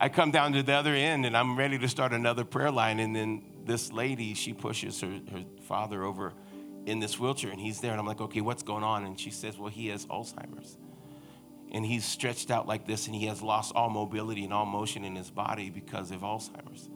I 0.00 0.08
come 0.08 0.30
down 0.30 0.52
to 0.52 0.62
the 0.62 0.74
other 0.74 0.94
end 0.94 1.24
and 1.24 1.36
I'm 1.36 1.56
ready 1.56 1.78
to 1.78 1.88
start 1.88 2.12
another 2.12 2.44
prayer 2.44 2.70
line. 2.70 3.00
And 3.00 3.14
then 3.14 3.42
this 3.68 3.92
lady, 3.92 4.34
she 4.34 4.52
pushes 4.52 5.00
her, 5.00 5.20
her 5.30 5.44
father 5.62 6.02
over 6.02 6.32
in 6.86 6.98
this 7.00 7.20
wheelchair 7.20 7.50
and 7.50 7.60
he's 7.60 7.80
there. 7.80 7.92
And 7.92 8.00
I'm 8.00 8.06
like, 8.06 8.20
okay, 8.20 8.40
what's 8.40 8.62
going 8.62 8.82
on? 8.82 9.04
And 9.04 9.20
she 9.20 9.30
says, 9.30 9.58
well, 9.58 9.68
he 9.68 9.88
has 9.88 10.06
Alzheimer's. 10.06 10.78
and 11.70 11.84
he's 11.84 12.04
stretched 12.04 12.50
out 12.50 12.66
like 12.66 12.86
this 12.86 13.06
and 13.06 13.14
he 13.14 13.26
has 13.26 13.42
lost 13.42 13.72
all 13.74 13.90
mobility 13.90 14.44
and 14.44 14.52
all 14.52 14.64
motion 14.64 15.04
in 15.04 15.14
his 15.14 15.30
body 15.30 15.70
because 15.70 16.10
of 16.10 16.22
Alzheimer's. 16.22 16.88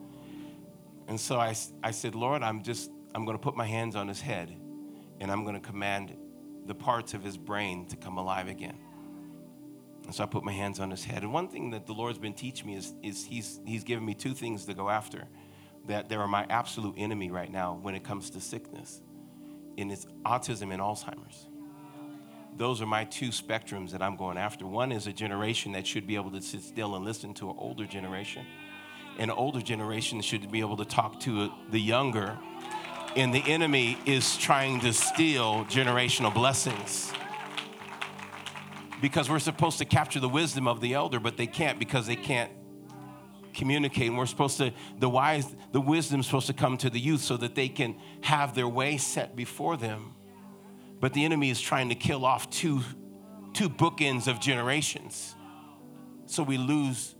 And 1.07 1.19
so 1.19 1.37
I, 1.37 1.55
I 1.83 1.91
said, 1.91 2.15
Lord, 2.15 2.41
I'm 2.41 2.63
just, 2.63 2.89
I'm 3.13 3.23
going 3.23 3.37
to 3.37 3.41
put 3.41 3.55
my 3.55 3.67
hands 3.67 3.95
on 3.95 4.07
his 4.07 4.19
head 4.19 4.55
and 5.19 5.31
I'm 5.31 5.43
going 5.43 5.55
to 5.55 5.65
command 5.65 6.17
the 6.65 6.75
parts 6.75 7.13
of 7.13 7.23
his 7.23 7.37
brain 7.37 7.85
to 7.87 7.95
come 7.95 8.17
alive 8.17 8.47
again. 8.47 8.77
And 10.05 10.13
so 10.15 10.23
I 10.23 10.27
put 10.27 10.43
my 10.43 10.51
hands 10.51 10.79
on 10.79 10.89
his 10.89 11.03
head. 11.03 11.23
And 11.23 11.31
one 11.31 11.47
thing 11.49 11.69
that 11.71 11.85
the 11.85 11.93
Lord's 11.93 12.17
been 12.17 12.33
teaching 12.33 12.67
me 12.67 12.75
is, 12.75 12.93
is 13.03 13.23
he's, 13.23 13.59
he's 13.65 13.83
given 13.83 14.03
me 14.03 14.13
two 14.13 14.33
things 14.33 14.65
to 14.65 14.73
go 14.73 14.89
after 14.89 15.27
that 15.87 16.09
they 16.09 16.15
are 16.15 16.27
my 16.27 16.45
absolute 16.49 16.95
enemy 16.97 17.31
right 17.31 17.51
now 17.51 17.79
when 17.81 17.95
it 17.95 18.03
comes 18.03 18.29
to 18.31 18.41
sickness, 18.41 19.01
and 19.77 19.91
it's 19.91 20.05
autism 20.25 20.71
and 20.71 20.81
Alzheimer's 20.81 21.47
those 22.57 22.81
are 22.81 22.85
my 22.85 23.05
two 23.05 23.29
spectrums 23.29 23.91
that 23.91 24.01
I'm 24.01 24.15
going 24.15 24.37
after. 24.37 24.65
One 24.65 24.91
is 24.91 25.07
a 25.07 25.13
generation 25.13 25.71
that 25.73 25.87
should 25.87 26.05
be 26.05 26.15
able 26.15 26.31
to 26.31 26.41
sit 26.41 26.61
still 26.61 26.95
and 26.95 27.03
listen 27.03 27.33
to 27.35 27.49
an 27.49 27.55
older 27.57 27.85
generation. 27.85 28.45
An 29.17 29.29
older 29.31 29.61
generation 29.61 30.21
should 30.21 30.51
be 30.51 30.59
able 30.59 30.77
to 30.77 30.85
talk 30.85 31.19
to 31.21 31.51
the 31.69 31.79
younger. 31.79 32.37
And 33.15 33.33
the 33.33 33.43
enemy 33.45 33.97
is 34.05 34.37
trying 34.37 34.79
to 34.81 34.93
steal 34.93 35.65
generational 35.65 36.33
blessings. 36.33 37.11
Because 39.01 39.29
we're 39.29 39.39
supposed 39.39 39.79
to 39.79 39.85
capture 39.85 40.19
the 40.19 40.29
wisdom 40.29 40.67
of 40.67 40.79
the 40.79 40.93
elder, 40.93 41.19
but 41.19 41.37
they 41.37 41.47
can't 41.47 41.77
because 41.77 42.07
they 42.07 42.15
can't 42.15 42.51
communicate. 43.53 44.07
And 44.07 44.17
we're 44.17 44.25
supposed 44.25 44.57
to, 44.57 44.73
the 44.97 45.09
wise, 45.09 45.55
the 45.71 45.81
wisdom 45.81 46.19
is 46.19 46.25
supposed 46.25 46.47
to 46.47 46.53
come 46.53 46.77
to 46.77 46.89
the 46.89 46.99
youth 46.99 47.21
so 47.21 47.37
that 47.37 47.55
they 47.55 47.69
can 47.69 47.95
have 48.21 48.55
their 48.55 48.67
way 48.67 48.97
set 48.97 49.35
before 49.35 49.77
them 49.77 50.13
but 51.03 51.11
the 51.11 51.25
enemy 51.25 51.49
is 51.49 51.59
trying 51.59 51.89
to 51.89 51.95
kill 51.95 52.23
off 52.23 52.49
two, 52.49 52.79
two 53.51 53.69
bookends 53.69 54.29
of 54.29 54.39
generations. 54.39 55.35
So 56.27 56.43
we 56.43 56.57
lose. 56.57 57.13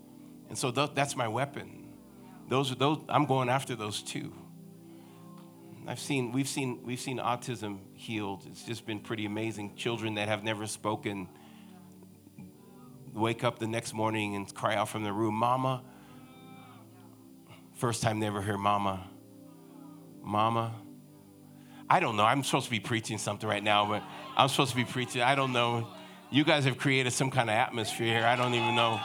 And 0.48 0.58
so 0.58 0.72
th- 0.72 0.92
that's 0.96 1.18
my 1.18 1.28
weapon. 1.28 1.90
Those 2.48 2.72
are 2.72 2.76
those, 2.76 3.00
I'm 3.10 3.26
going 3.26 3.50
after 3.50 3.76
those 3.76 4.02
two. 4.02 4.34
I've 5.86 6.00
seen, 6.00 6.32
we've 6.32 6.48
seen, 6.48 6.80
we've 6.86 7.02
seen 7.02 7.18
autism 7.18 7.80
healed. 7.92 8.46
It's 8.50 8.64
just 8.64 8.86
been 8.86 9.02
pretty 9.02 9.26
amazing. 9.26 9.76
Children 9.76 10.14
that 10.14 10.30
have 10.30 10.46
never 10.46 10.66
spoken 10.66 11.28
wake 13.14 13.44
up 13.44 13.60
the 13.60 13.68
next 13.68 13.94
morning 13.94 14.34
and 14.38 14.56
cry 14.56 14.76
out 14.76 14.88
from 14.88 15.04
the 15.04 15.12
room, 15.12 15.36
Mama. 15.36 15.84
First 17.84 18.02
time 18.02 18.22
they 18.22 18.28
ever 18.28 18.42
hear 18.42 18.58
Mama. 18.58 19.06
Mama. 20.22 20.74
I 21.90 22.00
don't 22.00 22.16
know. 22.16 22.24
I'm 22.24 22.42
supposed 22.42 22.64
to 22.68 22.72
be 22.72 22.80
preaching 22.80 23.18
something 23.18 23.50
right 23.50 23.62
now, 23.62 23.86
but 23.86 24.02
I'm 24.38 24.48
supposed 24.48 24.70
to 24.70 24.78
be 24.78 24.86
preaching. 24.86 25.22
I 25.22 25.36
don't 25.36 25.52
know. 25.52 25.90
You 26.32 26.46
guys 26.46 26.64
have 26.64 26.78
created 26.78 27.12
some 27.12 27.30
kind 27.30 27.50
of 27.50 27.58
atmosphere 27.58 28.20
here. 28.20 28.26
I 28.26 28.38
don't 28.38 28.54
even 28.54 28.74
know. 28.74 29.02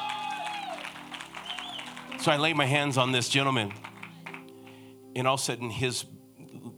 So 2.20 2.30
I 2.30 2.36
lay 2.36 2.52
my 2.52 2.66
hands 2.66 2.98
on 2.98 3.10
this 3.10 3.28
gentleman, 3.28 3.72
and 5.16 5.26
all 5.26 5.34
of 5.34 5.40
a 5.40 5.42
sudden 5.42 5.70
his 5.70 6.04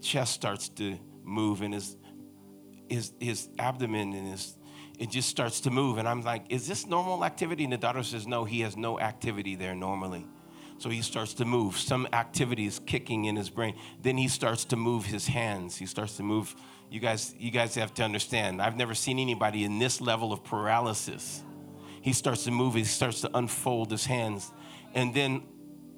chest 0.00 0.32
starts 0.32 0.70
to 0.70 0.98
move, 1.22 1.60
and 1.60 1.74
his 1.74 1.98
his 2.88 3.12
his 3.20 3.50
abdomen 3.58 4.14
and 4.14 4.26
his 4.26 4.56
it 4.98 5.10
just 5.10 5.28
starts 5.28 5.60
to 5.60 5.70
move. 5.70 5.98
And 5.98 6.08
I'm 6.08 6.22
like, 6.22 6.46
is 6.48 6.66
this 6.66 6.86
normal 6.86 7.26
activity? 7.26 7.64
And 7.64 7.74
the 7.74 7.76
daughter 7.76 8.02
says, 8.02 8.26
no, 8.26 8.46
he 8.46 8.62
has 8.62 8.74
no 8.74 8.98
activity 8.98 9.54
there 9.54 9.74
normally. 9.74 10.26
So 10.80 10.88
he 10.88 11.02
starts 11.02 11.34
to 11.34 11.44
move. 11.44 11.76
Some 11.76 12.08
activity 12.14 12.64
is 12.64 12.78
kicking 12.78 13.26
in 13.26 13.36
his 13.36 13.50
brain. 13.50 13.76
Then 14.00 14.16
he 14.16 14.28
starts 14.28 14.64
to 14.64 14.76
move 14.76 15.04
his 15.04 15.26
hands. 15.26 15.76
He 15.76 15.84
starts 15.84 16.16
to 16.16 16.22
move. 16.22 16.56
You 16.90 17.00
guys, 17.00 17.34
you 17.38 17.50
guys 17.50 17.74
have 17.74 17.92
to 17.94 18.02
understand. 18.02 18.62
I've 18.62 18.78
never 18.78 18.94
seen 18.94 19.18
anybody 19.18 19.64
in 19.64 19.78
this 19.78 20.00
level 20.00 20.32
of 20.32 20.42
paralysis. 20.42 21.42
He 22.00 22.14
starts 22.14 22.44
to 22.44 22.50
move. 22.50 22.76
He 22.76 22.84
starts 22.84 23.20
to 23.20 23.30
unfold 23.34 23.90
his 23.90 24.06
hands, 24.06 24.50
and 24.94 25.14
then 25.14 25.42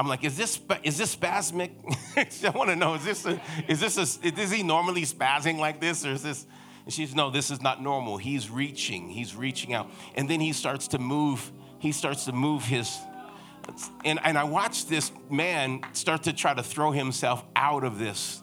I'm 0.01 0.09
like, 0.09 0.25
is 0.25 0.37
this 0.37 0.61
is 0.83 0.99
this 0.99 1.15
spasmic? 1.15 1.71
I 2.45 2.51
want 2.51 2.71
to 2.71 2.75
know. 2.75 2.95
Is 2.95 3.05
this 3.05 3.25
a, 3.25 3.41
is 3.69 3.79
this 3.79 3.97
a, 3.99 4.27
is 4.27 4.51
he 4.51 4.65
normally 4.65 5.03
spazzing 5.03 5.59
like 5.59 5.81
this, 5.81 6.05
or 6.05 6.11
is 6.11 6.25
this? 6.25 6.45
And 6.87 6.93
she's 6.93 7.15
no, 7.15 7.31
this 7.31 7.53
is 7.53 7.63
not 7.63 7.81
normal. 7.81 8.17
He's 8.17 8.51
reaching. 8.51 9.11
He's 9.11 9.37
reaching 9.37 9.75
out, 9.75 9.89
and 10.17 10.29
then 10.29 10.41
he 10.41 10.53
starts 10.53 10.89
to 10.89 10.99
move. 10.99 11.53
He 11.79 11.93
starts 11.93 12.25
to 12.25 12.33
move 12.33 12.65
his 12.65 12.99
and, 14.05 14.19
and 14.25 14.37
I 14.37 14.45
watched 14.45 14.89
this 14.89 15.13
man 15.31 15.81
start 15.93 16.25
to 16.25 16.33
try 16.33 16.55
to 16.55 16.63
throw 16.63 16.91
himself 16.91 17.45
out 17.55 17.85
of 17.85 17.99
this, 17.99 18.43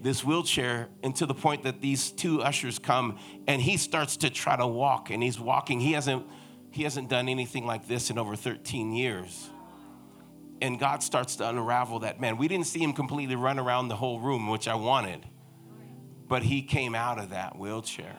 this 0.00 0.24
wheelchair 0.24 0.88
and 1.02 1.14
to 1.16 1.26
the 1.26 1.34
point 1.34 1.64
that 1.64 1.80
these 1.80 2.10
two 2.10 2.42
ushers 2.42 2.78
come 2.78 3.18
and 3.46 3.60
he 3.60 3.76
starts 3.76 4.16
to 4.18 4.30
try 4.30 4.56
to 4.56 4.66
walk 4.66 5.10
and 5.10 5.22
he's 5.22 5.38
walking. 5.38 5.80
He 5.80 5.92
hasn't, 5.92 6.26
he 6.70 6.82
hasn't 6.82 7.08
done 7.08 7.28
anything 7.28 7.66
like 7.66 7.86
this 7.88 8.10
in 8.10 8.18
over 8.18 8.36
13 8.36 8.92
years. 8.92 9.50
And 10.60 10.78
God 10.78 11.02
starts 11.02 11.36
to 11.36 11.48
unravel 11.48 12.00
that 12.00 12.20
man. 12.20 12.36
We 12.36 12.48
didn't 12.48 12.66
see 12.66 12.80
him 12.80 12.92
completely 12.92 13.36
run 13.36 13.58
around 13.58 13.88
the 13.88 13.96
whole 13.96 14.18
room, 14.18 14.48
which 14.48 14.66
I 14.66 14.74
wanted, 14.74 15.24
but 16.26 16.42
he 16.42 16.62
came 16.62 16.96
out 16.96 17.18
of 17.18 17.30
that 17.30 17.56
wheelchair 17.56 18.16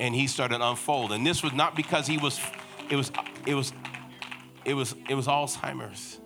and 0.00 0.14
he 0.14 0.26
started 0.26 0.60
unfold. 0.60 1.12
And 1.12 1.26
this 1.26 1.42
was 1.42 1.52
not 1.52 1.76
because 1.76 2.06
he 2.06 2.16
was, 2.16 2.40
it 2.88 2.96
was, 2.96 3.12
it 3.46 3.54
was 3.54 3.72
it 4.64 4.74
was, 4.74 4.94
it 5.08 5.14
was 5.14 5.26
Alzheimer's. 5.26 6.20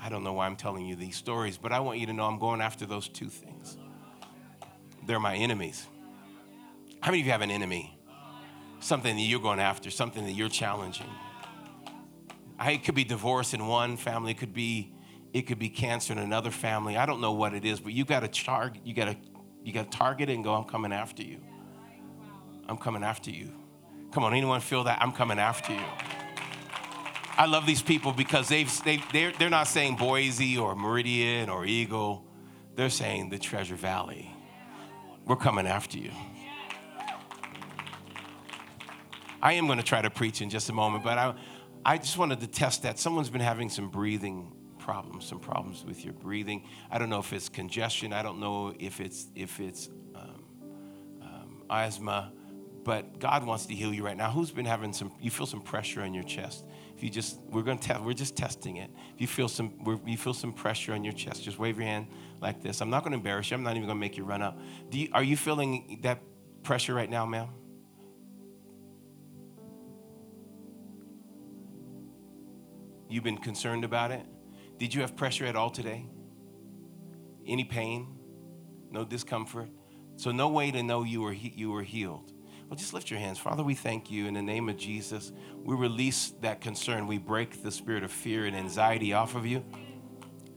I 0.00 0.08
don't 0.08 0.22
know 0.22 0.34
why 0.34 0.46
I'm 0.46 0.56
telling 0.56 0.84
you 0.86 0.96
these 0.96 1.16
stories, 1.16 1.56
but 1.56 1.72
I 1.72 1.80
want 1.80 1.98
you 1.98 2.06
to 2.06 2.12
know 2.12 2.24
I'm 2.26 2.38
going 2.38 2.60
after 2.60 2.84
those 2.84 3.08
two 3.08 3.28
things. 3.28 3.78
They're 5.06 5.20
my 5.20 5.34
enemies. 5.34 5.86
How 7.00 7.10
many 7.10 7.20
of 7.20 7.26
you 7.26 7.32
have 7.32 7.42
an 7.42 7.50
enemy? 7.50 7.98
Something 8.80 9.16
that 9.16 9.22
you're 9.22 9.40
going 9.40 9.60
after, 9.60 9.90
something 9.90 10.24
that 10.24 10.32
you're 10.32 10.48
challenging. 10.48 11.08
I, 12.58 12.72
it 12.72 12.84
could 12.84 12.94
be 12.94 13.04
divorce 13.04 13.54
in 13.54 13.66
one 13.66 13.96
family, 13.96 14.32
it 14.32 14.38
could 14.38 14.54
be 14.54 14.92
it 15.32 15.48
could 15.48 15.58
be 15.58 15.68
cancer 15.68 16.12
in 16.12 16.18
another 16.20 16.52
family. 16.52 16.96
I 16.96 17.06
don't 17.06 17.20
know 17.20 17.32
what 17.32 17.54
it 17.54 17.64
is, 17.64 17.80
but 17.80 17.92
you 17.92 18.04
got 18.04 18.20
to 18.20 18.28
target 18.28 18.82
you 18.84 18.94
got 18.94 19.06
to 19.06 19.16
you 19.64 19.72
got 19.72 19.90
to 19.90 19.98
target 19.98 20.28
it 20.28 20.34
and 20.34 20.44
go 20.44 20.54
I'm 20.54 20.64
coming 20.64 20.92
after 20.92 21.22
you. 21.22 21.40
I'm 22.68 22.76
coming 22.76 23.02
after 23.02 23.30
you. 23.30 23.50
Come 24.12 24.22
on, 24.22 24.32
anyone 24.32 24.60
feel 24.60 24.84
that? 24.84 25.02
I'm 25.02 25.12
coming 25.12 25.38
after 25.38 25.72
you. 25.72 25.84
I 27.36 27.46
love 27.46 27.66
these 27.66 27.82
people 27.82 28.12
because 28.12 28.48
they've, 28.48 28.84
they, 28.84 29.02
they're, 29.12 29.32
they're 29.32 29.50
not 29.50 29.66
saying 29.66 29.96
Boise 29.96 30.56
or 30.56 30.76
Meridian 30.76 31.48
or 31.48 31.66
Eagle. 31.66 32.24
They're 32.76 32.90
saying 32.90 33.30
the 33.30 33.38
Treasure 33.38 33.74
Valley. 33.74 34.30
We're 35.24 35.36
coming 35.36 35.66
after 35.66 35.98
you. 35.98 36.12
I 39.42 39.54
am 39.54 39.66
going 39.66 39.78
to 39.78 39.84
try 39.84 40.00
to 40.00 40.10
preach 40.10 40.42
in 40.42 40.48
just 40.48 40.70
a 40.70 40.72
moment, 40.72 41.02
but 41.02 41.18
I, 41.18 41.34
I 41.84 41.98
just 41.98 42.16
wanted 42.16 42.40
to 42.40 42.46
test 42.46 42.82
that. 42.84 42.98
Someone's 43.00 43.30
been 43.30 43.40
having 43.40 43.68
some 43.68 43.90
breathing 43.90 44.52
problems, 44.78 45.26
some 45.26 45.40
problems 45.40 45.84
with 45.84 46.04
your 46.04 46.14
breathing. 46.14 46.66
I 46.90 46.98
don't 46.98 47.10
know 47.10 47.18
if 47.18 47.32
it's 47.32 47.48
congestion. 47.48 48.12
I 48.12 48.22
don't 48.22 48.38
know 48.38 48.74
if 48.78 49.00
it's 49.00 49.26
if 49.34 49.60
it's 49.60 49.88
um, 50.14 50.44
um, 51.20 51.62
asthma, 51.68 52.32
but 52.84 53.18
God 53.18 53.44
wants 53.44 53.66
to 53.66 53.74
heal 53.74 53.92
you 53.92 54.04
right 54.04 54.16
now. 54.16 54.30
Who's 54.30 54.50
been 54.50 54.66
having 54.66 54.92
some? 54.92 55.12
You 55.20 55.30
feel 55.30 55.46
some 55.46 55.60
pressure 55.60 56.04
in 56.04 56.14
your 56.14 56.24
chest 56.24 56.64
if 56.96 57.02
you 57.02 57.10
just 57.10 57.38
we're 57.50 57.62
going 57.62 57.78
to 57.78 58.00
we're 58.04 58.12
just 58.12 58.36
testing 58.36 58.76
it. 58.76 58.90
If 59.14 59.20
you 59.20 59.26
feel 59.26 59.48
some 59.48 60.00
you 60.06 60.16
feel 60.16 60.34
some 60.34 60.52
pressure 60.52 60.92
on 60.92 61.04
your 61.04 61.12
chest 61.12 61.42
just 61.42 61.58
wave 61.58 61.76
your 61.76 61.86
hand 61.86 62.06
like 62.40 62.62
this. 62.62 62.80
I'm 62.80 62.90
not 62.90 63.02
going 63.02 63.12
to 63.12 63.18
embarrass 63.18 63.50
you. 63.50 63.56
I'm 63.56 63.62
not 63.62 63.76
even 63.76 63.86
going 63.86 63.96
to 63.96 64.00
make 64.00 64.16
you 64.16 64.24
run 64.24 64.42
up. 64.42 64.58
Do 64.90 64.98
you, 64.98 65.08
are 65.12 65.22
you 65.22 65.36
feeling 65.36 66.00
that 66.02 66.20
pressure 66.62 66.94
right 66.94 67.10
now 67.10 67.26
ma'am? 67.26 67.48
You've 73.08 73.24
been 73.24 73.38
concerned 73.38 73.84
about 73.84 74.10
it? 74.10 74.24
Did 74.78 74.94
you 74.94 75.00
have 75.02 75.16
pressure 75.16 75.46
at 75.46 75.56
all 75.56 75.70
today? 75.70 76.06
Any 77.46 77.64
pain? 77.64 78.18
No 78.90 79.04
discomfort? 79.04 79.68
So 80.16 80.30
no 80.30 80.48
way 80.48 80.70
to 80.70 80.82
know 80.82 81.02
you 81.02 81.22
were 81.22 81.32
you 81.32 81.70
were 81.70 81.82
healed 81.82 82.33
well, 82.68 82.76
just 82.76 82.94
lift 82.94 83.10
your 83.10 83.20
hands. 83.20 83.38
Father, 83.38 83.62
we 83.62 83.74
thank 83.74 84.10
you 84.10 84.26
in 84.26 84.34
the 84.34 84.42
name 84.42 84.68
of 84.68 84.76
Jesus. 84.76 85.32
We 85.62 85.74
release 85.74 86.34
that 86.40 86.60
concern. 86.60 87.06
We 87.06 87.18
break 87.18 87.62
the 87.62 87.70
spirit 87.70 88.02
of 88.02 88.10
fear 88.10 88.46
and 88.46 88.56
anxiety 88.56 89.12
off 89.12 89.34
of 89.34 89.46
you. 89.46 89.64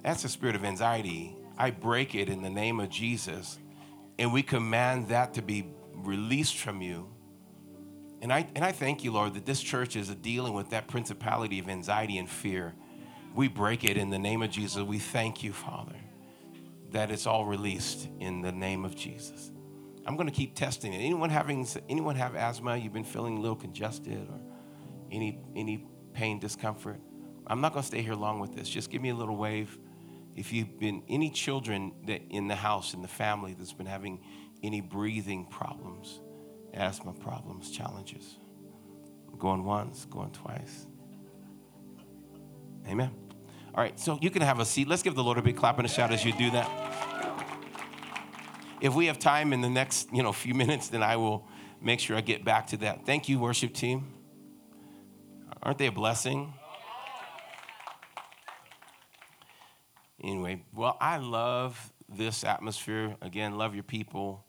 That's 0.03 0.23
the 0.23 0.29
spirit 0.29 0.55
of 0.55 0.63
anxiety. 0.63 1.35
I 1.57 1.71
break 1.71 2.15
it 2.15 2.29
in 2.29 2.41
the 2.41 2.49
name 2.49 2.79
of 2.79 2.89
Jesus. 2.89 3.59
And 4.17 4.31
we 4.31 4.41
command 4.41 5.09
that 5.09 5.33
to 5.35 5.41
be 5.41 5.67
released 5.93 6.57
from 6.57 6.81
you. 6.81 7.09
And 8.21 8.31
I, 8.33 8.47
and 8.55 8.63
I 8.63 8.71
thank 8.71 9.03
you, 9.03 9.11
Lord, 9.11 9.33
that 9.35 9.45
this 9.45 9.61
church 9.61 9.95
is 9.95 10.09
dealing 10.15 10.53
with 10.53 10.69
that 10.71 10.87
principality 10.87 11.59
of 11.59 11.69
anxiety 11.69 12.17
and 12.17 12.29
fear. 12.29 12.73
We 13.35 13.47
break 13.47 13.83
it 13.83 13.97
in 13.97 14.09
the 14.09 14.17
name 14.17 14.41
of 14.41 14.49
Jesus. 14.49 14.81
We 14.81 14.97
thank 14.97 15.43
you, 15.43 15.53
Father, 15.53 15.95
that 16.91 17.11
it's 17.11 17.27
all 17.27 17.45
released 17.45 18.07
in 18.19 18.41
the 18.41 18.51
name 18.51 18.85
of 18.85 18.95
Jesus. 18.95 19.51
I'm 20.07 20.15
going 20.15 20.27
to 20.27 20.33
keep 20.33 20.55
testing 20.55 20.93
it. 20.93 20.99
Anyone 20.99 21.29
having 21.29 21.67
anyone 21.89 22.15
have 22.15 22.35
asthma? 22.35 22.77
You've 22.77 22.93
been 22.93 23.03
feeling 23.03 23.37
a 23.37 23.41
little 23.41 23.57
congested 23.57 24.27
or 24.29 24.39
any 25.11 25.39
any 25.55 25.85
pain, 26.13 26.39
discomfort? 26.39 26.99
I'm 27.45 27.61
not 27.61 27.73
going 27.73 27.83
to 27.83 27.87
stay 27.87 28.01
here 28.01 28.15
long 28.15 28.39
with 28.39 28.55
this. 28.55 28.69
Just 28.69 28.89
give 28.89 29.01
me 29.01 29.09
a 29.09 29.15
little 29.15 29.35
wave. 29.35 29.77
If 30.35 30.53
you've 30.53 30.79
been 30.79 31.03
any 31.09 31.29
children 31.29 31.91
that 32.05 32.21
in 32.29 32.47
the 32.47 32.55
house 32.55 32.93
in 32.93 33.01
the 33.01 33.07
family 33.07 33.53
that's 33.53 33.73
been 33.73 33.85
having 33.85 34.21
any 34.63 34.81
breathing 34.81 35.45
problems, 35.45 36.21
asthma 36.73 37.13
problems, 37.13 37.71
challenges. 37.71 38.37
Going 39.37 39.63
once, 39.63 40.05
going 40.05 40.31
twice. 40.31 40.87
Amen. 42.87 43.11
All 43.75 43.83
right, 43.83 43.99
so 43.99 44.17
you 44.21 44.31
can 44.31 44.41
have 44.41 44.59
a 44.59 44.65
seat. 44.65 44.87
Let's 44.87 45.03
give 45.03 45.15
the 45.15 45.23
Lord 45.23 45.37
a 45.37 45.41
big 45.41 45.57
clap 45.57 45.77
and 45.77 45.85
a 45.85 45.89
shout 45.89 46.11
as 46.11 46.25
you 46.25 46.33
do 46.33 46.49
that. 46.51 47.16
If 48.79 48.93
we 48.93 49.07
have 49.07 49.17
time 49.17 49.53
in 49.53 49.61
the 49.61 49.69
next, 49.69 50.13
you 50.13 50.21
know, 50.21 50.31
few 50.31 50.53
minutes, 50.53 50.89
then 50.89 51.01
I 51.01 51.15
will 51.17 51.47
make 51.81 51.99
sure 51.99 52.15
I 52.15 52.21
get 52.21 52.45
back 52.45 52.67
to 52.67 52.77
that. 52.77 53.05
Thank 53.05 53.27
you, 53.27 53.39
worship 53.39 53.73
team. 53.73 54.13
Aren't 55.63 55.79
they 55.79 55.87
a 55.87 55.91
blessing? 55.91 56.53
Anyway, 60.23 60.63
well, 60.73 60.97
I 61.01 61.17
love 61.17 61.91
this 62.07 62.43
atmosphere. 62.43 63.15
Again, 63.21 63.57
love 63.57 63.73
your 63.73 63.83
people. 63.83 64.45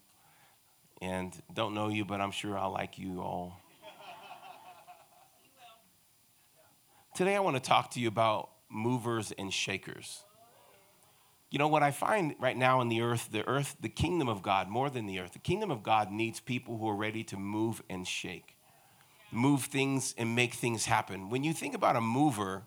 And 1.00 1.34
don't 1.52 1.74
know 1.74 1.88
you, 1.88 2.04
but 2.04 2.20
I'm 2.20 2.30
sure 2.30 2.58
I'll 2.58 2.72
like 2.72 2.98
you 2.98 3.20
all. 3.20 3.60
Today, 7.14 7.34
I 7.34 7.40
want 7.40 7.56
to 7.56 7.62
talk 7.62 7.92
to 7.92 8.00
you 8.00 8.08
about 8.08 8.50
movers 8.70 9.32
and 9.32 9.52
shakers. 9.52 10.22
You 11.50 11.58
know, 11.58 11.68
what 11.68 11.82
I 11.82 11.92
find 11.92 12.34
right 12.38 12.56
now 12.56 12.82
in 12.82 12.90
the 12.90 13.00
earth, 13.00 13.30
the 13.32 13.46
earth, 13.48 13.76
the 13.80 13.88
kingdom 13.88 14.28
of 14.28 14.42
God, 14.42 14.68
more 14.68 14.90
than 14.90 15.06
the 15.06 15.18
earth, 15.18 15.32
the 15.32 15.38
kingdom 15.38 15.70
of 15.70 15.82
God 15.82 16.10
needs 16.10 16.40
people 16.40 16.76
who 16.76 16.88
are 16.88 16.96
ready 16.96 17.24
to 17.24 17.38
move 17.38 17.82
and 17.88 18.06
shake, 18.06 18.54
move 19.32 19.64
things 19.64 20.14
and 20.18 20.36
make 20.36 20.54
things 20.54 20.84
happen. 20.84 21.30
When 21.30 21.44
you 21.44 21.54
think 21.54 21.74
about 21.74 21.96
a 21.96 22.02
mover, 22.02 22.64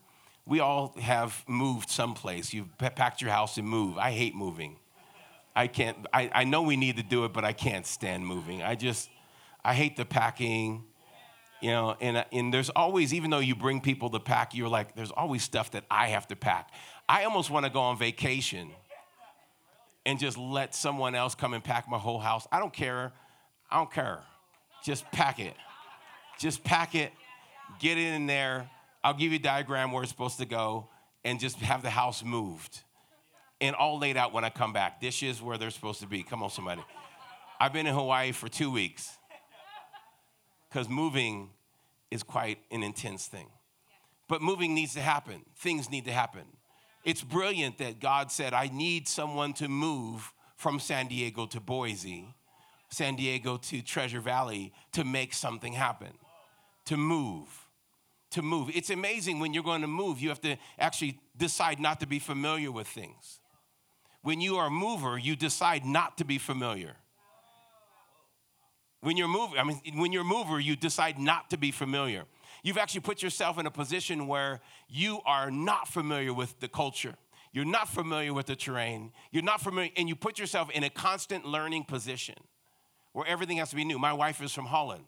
we 0.47 0.59
all 0.59 0.95
have 0.99 1.43
moved 1.47 1.91
someplace. 1.91 2.53
You've 2.53 2.75
packed 2.79 3.21
your 3.21 3.29
house 3.29 3.57
and 3.57 3.67
moved. 3.67 3.99
I 3.99 4.11
hate 4.11 4.33
moving. 4.33 4.77
I 5.55 5.67
can't, 5.67 5.97
I, 6.11 6.31
I 6.33 6.43
know 6.45 6.63
we 6.63 6.75
need 6.75 6.97
to 6.97 7.03
do 7.03 7.25
it, 7.25 7.33
but 7.33 7.45
I 7.45 7.53
can't 7.53 7.85
stand 7.85 8.25
moving. 8.25 8.63
I 8.63 8.73
just, 8.73 9.09
I 9.63 9.75
hate 9.75 9.95
the 9.95 10.05
packing, 10.05 10.85
you 11.61 11.69
know, 11.69 11.95
and, 12.01 12.25
and 12.31 12.51
there's 12.51 12.71
always, 12.71 13.13
even 13.13 13.29
though 13.29 13.39
you 13.39 13.53
bring 13.53 13.81
people 13.81 14.09
to 14.09 14.19
pack, 14.19 14.55
you're 14.55 14.69
like, 14.69 14.95
there's 14.95 15.11
always 15.11 15.43
stuff 15.43 15.71
that 15.71 15.83
I 15.91 16.07
have 16.07 16.27
to 16.29 16.35
pack. 16.35 16.71
I 17.11 17.25
almost 17.25 17.49
want 17.49 17.65
to 17.65 17.69
go 17.69 17.81
on 17.81 17.97
vacation 17.97 18.69
and 20.05 20.17
just 20.17 20.37
let 20.37 20.73
someone 20.73 21.13
else 21.13 21.35
come 21.35 21.53
and 21.53 21.61
pack 21.61 21.89
my 21.89 21.97
whole 21.97 22.19
house. 22.19 22.47
I 22.53 22.57
don't 22.57 22.71
care. 22.71 23.11
I 23.69 23.75
don't 23.75 23.91
care. 23.91 24.19
Just 24.81 25.03
pack 25.11 25.37
it. 25.41 25.53
Just 26.39 26.63
pack 26.63 26.95
it, 26.95 27.11
get 27.79 27.97
it 27.97 28.13
in 28.13 28.27
there. 28.27 28.69
I'll 29.03 29.13
give 29.13 29.33
you 29.33 29.39
a 29.39 29.41
diagram 29.41 29.91
where 29.91 30.03
it's 30.03 30.11
supposed 30.11 30.37
to 30.37 30.45
go 30.45 30.87
and 31.25 31.37
just 31.37 31.57
have 31.57 31.81
the 31.81 31.89
house 31.89 32.23
moved 32.23 32.79
and 33.59 33.75
all 33.75 33.99
laid 33.99 34.15
out 34.15 34.31
when 34.31 34.45
I 34.45 34.49
come 34.49 34.71
back. 34.71 35.01
Dishes 35.01 35.41
where 35.41 35.57
they're 35.57 35.69
supposed 35.69 35.99
to 35.99 36.07
be. 36.07 36.23
Come 36.23 36.41
on, 36.41 36.49
somebody. 36.49 36.81
I've 37.59 37.73
been 37.73 37.87
in 37.87 37.93
Hawaii 37.93 38.31
for 38.31 38.47
two 38.47 38.71
weeks 38.71 39.11
because 40.69 40.87
moving 40.87 41.49
is 42.09 42.23
quite 42.23 42.59
an 42.71 42.83
intense 42.83 43.27
thing. 43.27 43.47
But 44.29 44.41
moving 44.41 44.73
needs 44.73 44.93
to 44.93 45.01
happen, 45.01 45.41
things 45.57 45.91
need 45.91 46.05
to 46.05 46.13
happen. 46.13 46.45
It's 47.03 47.23
brilliant 47.23 47.77
that 47.79 47.99
God 47.99 48.31
said, 48.31 48.53
I 48.53 48.67
need 48.67 49.07
someone 49.07 49.53
to 49.53 49.67
move 49.67 50.31
from 50.55 50.79
San 50.79 51.07
Diego 51.07 51.47
to 51.47 51.59
Boise, 51.59 52.35
San 52.89 53.15
Diego 53.15 53.57
to 53.57 53.81
Treasure 53.81 54.19
Valley 54.19 54.71
to 54.91 55.03
make 55.03 55.33
something 55.33 55.73
happen, 55.73 56.13
to 56.85 56.97
move. 56.97 57.47
To 58.31 58.41
move. 58.41 58.69
It's 58.73 58.89
amazing 58.89 59.39
when 59.39 59.53
you're 59.53 59.63
going 59.63 59.81
to 59.81 59.87
move, 59.87 60.19
you 60.19 60.29
have 60.29 60.41
to 60.41 60.55
actually 60.79 61.19
decide 61.35 61.79
not 61.79 61.99
to 61.99 62.07
be 62.07 62.19
familiar 62.19 62.71
with 62.71 62.87
things. 62.87 63.39
When 64.21 64.39
you 64.39 64.57
are 64.57 64.67
a 64.67 64.71
mover, 64.71 65.17
you 65.17 65.35
decide 65.35 65.83
not 65.83 66.17
to 66.19 66.25
be 66.25 66.37
familiar. 66.37 66.95
When 69.01 69.17
you're 69.17 69.27
moving, 69.27 69.57
I 69.57 69.63
mean, 69.63 69.81
when 69.95 70.11
you're 70.11 70.21
a 70.21 70.25
mover, 70.25 70.59
you 70.59 70.75
decide 70.75 71.17
not 71.17 71.49
to 71.49 71.57
be 71.57 71.71
familiar. 71.71 72.25
You've 72.63 72.77
actually 72.77 73.01
put 73.01 73.23
yourself 73.23 73.57
in 73.57 73.65
a 73.65 73.71
position 73.71 74.27
where 74.27 74.61
you 74.87 75.21
are 75.25 75.49
not 75.49 75.87
familiar 75.87 76.33
with 76.33 76.59
the 76.59 76.67
culture. 76.67 77.15
You're 77.53 77.65
not 77.65 77.89
familiar 77.89 78.33
with 78.33 78.45
the 78.45 78.55
terrain. 78.55 79.11
You're 79.31 79.43
not 79.43 79.61
familiar, 79.61 79.91
and 79.97 80.07
you 80.07 80.15
put 80.15 80.39
yourself 80.39 80.69
in 80.71 80.83
a 80.83 80.89
constant 80.89 81.45
learning 81.45 81.85
position 81.85 82.35
where 83.13 83.27
everything 83.27 83.57
has 83.57 83.71
to 83.71 83.75
be 83.75 83.83
new. 83.83 83.99
My 83.99 84.13
wife 84.13 84.41
is 84.41 84.53
from 84.53 84.65
Holland. 84.65 85.03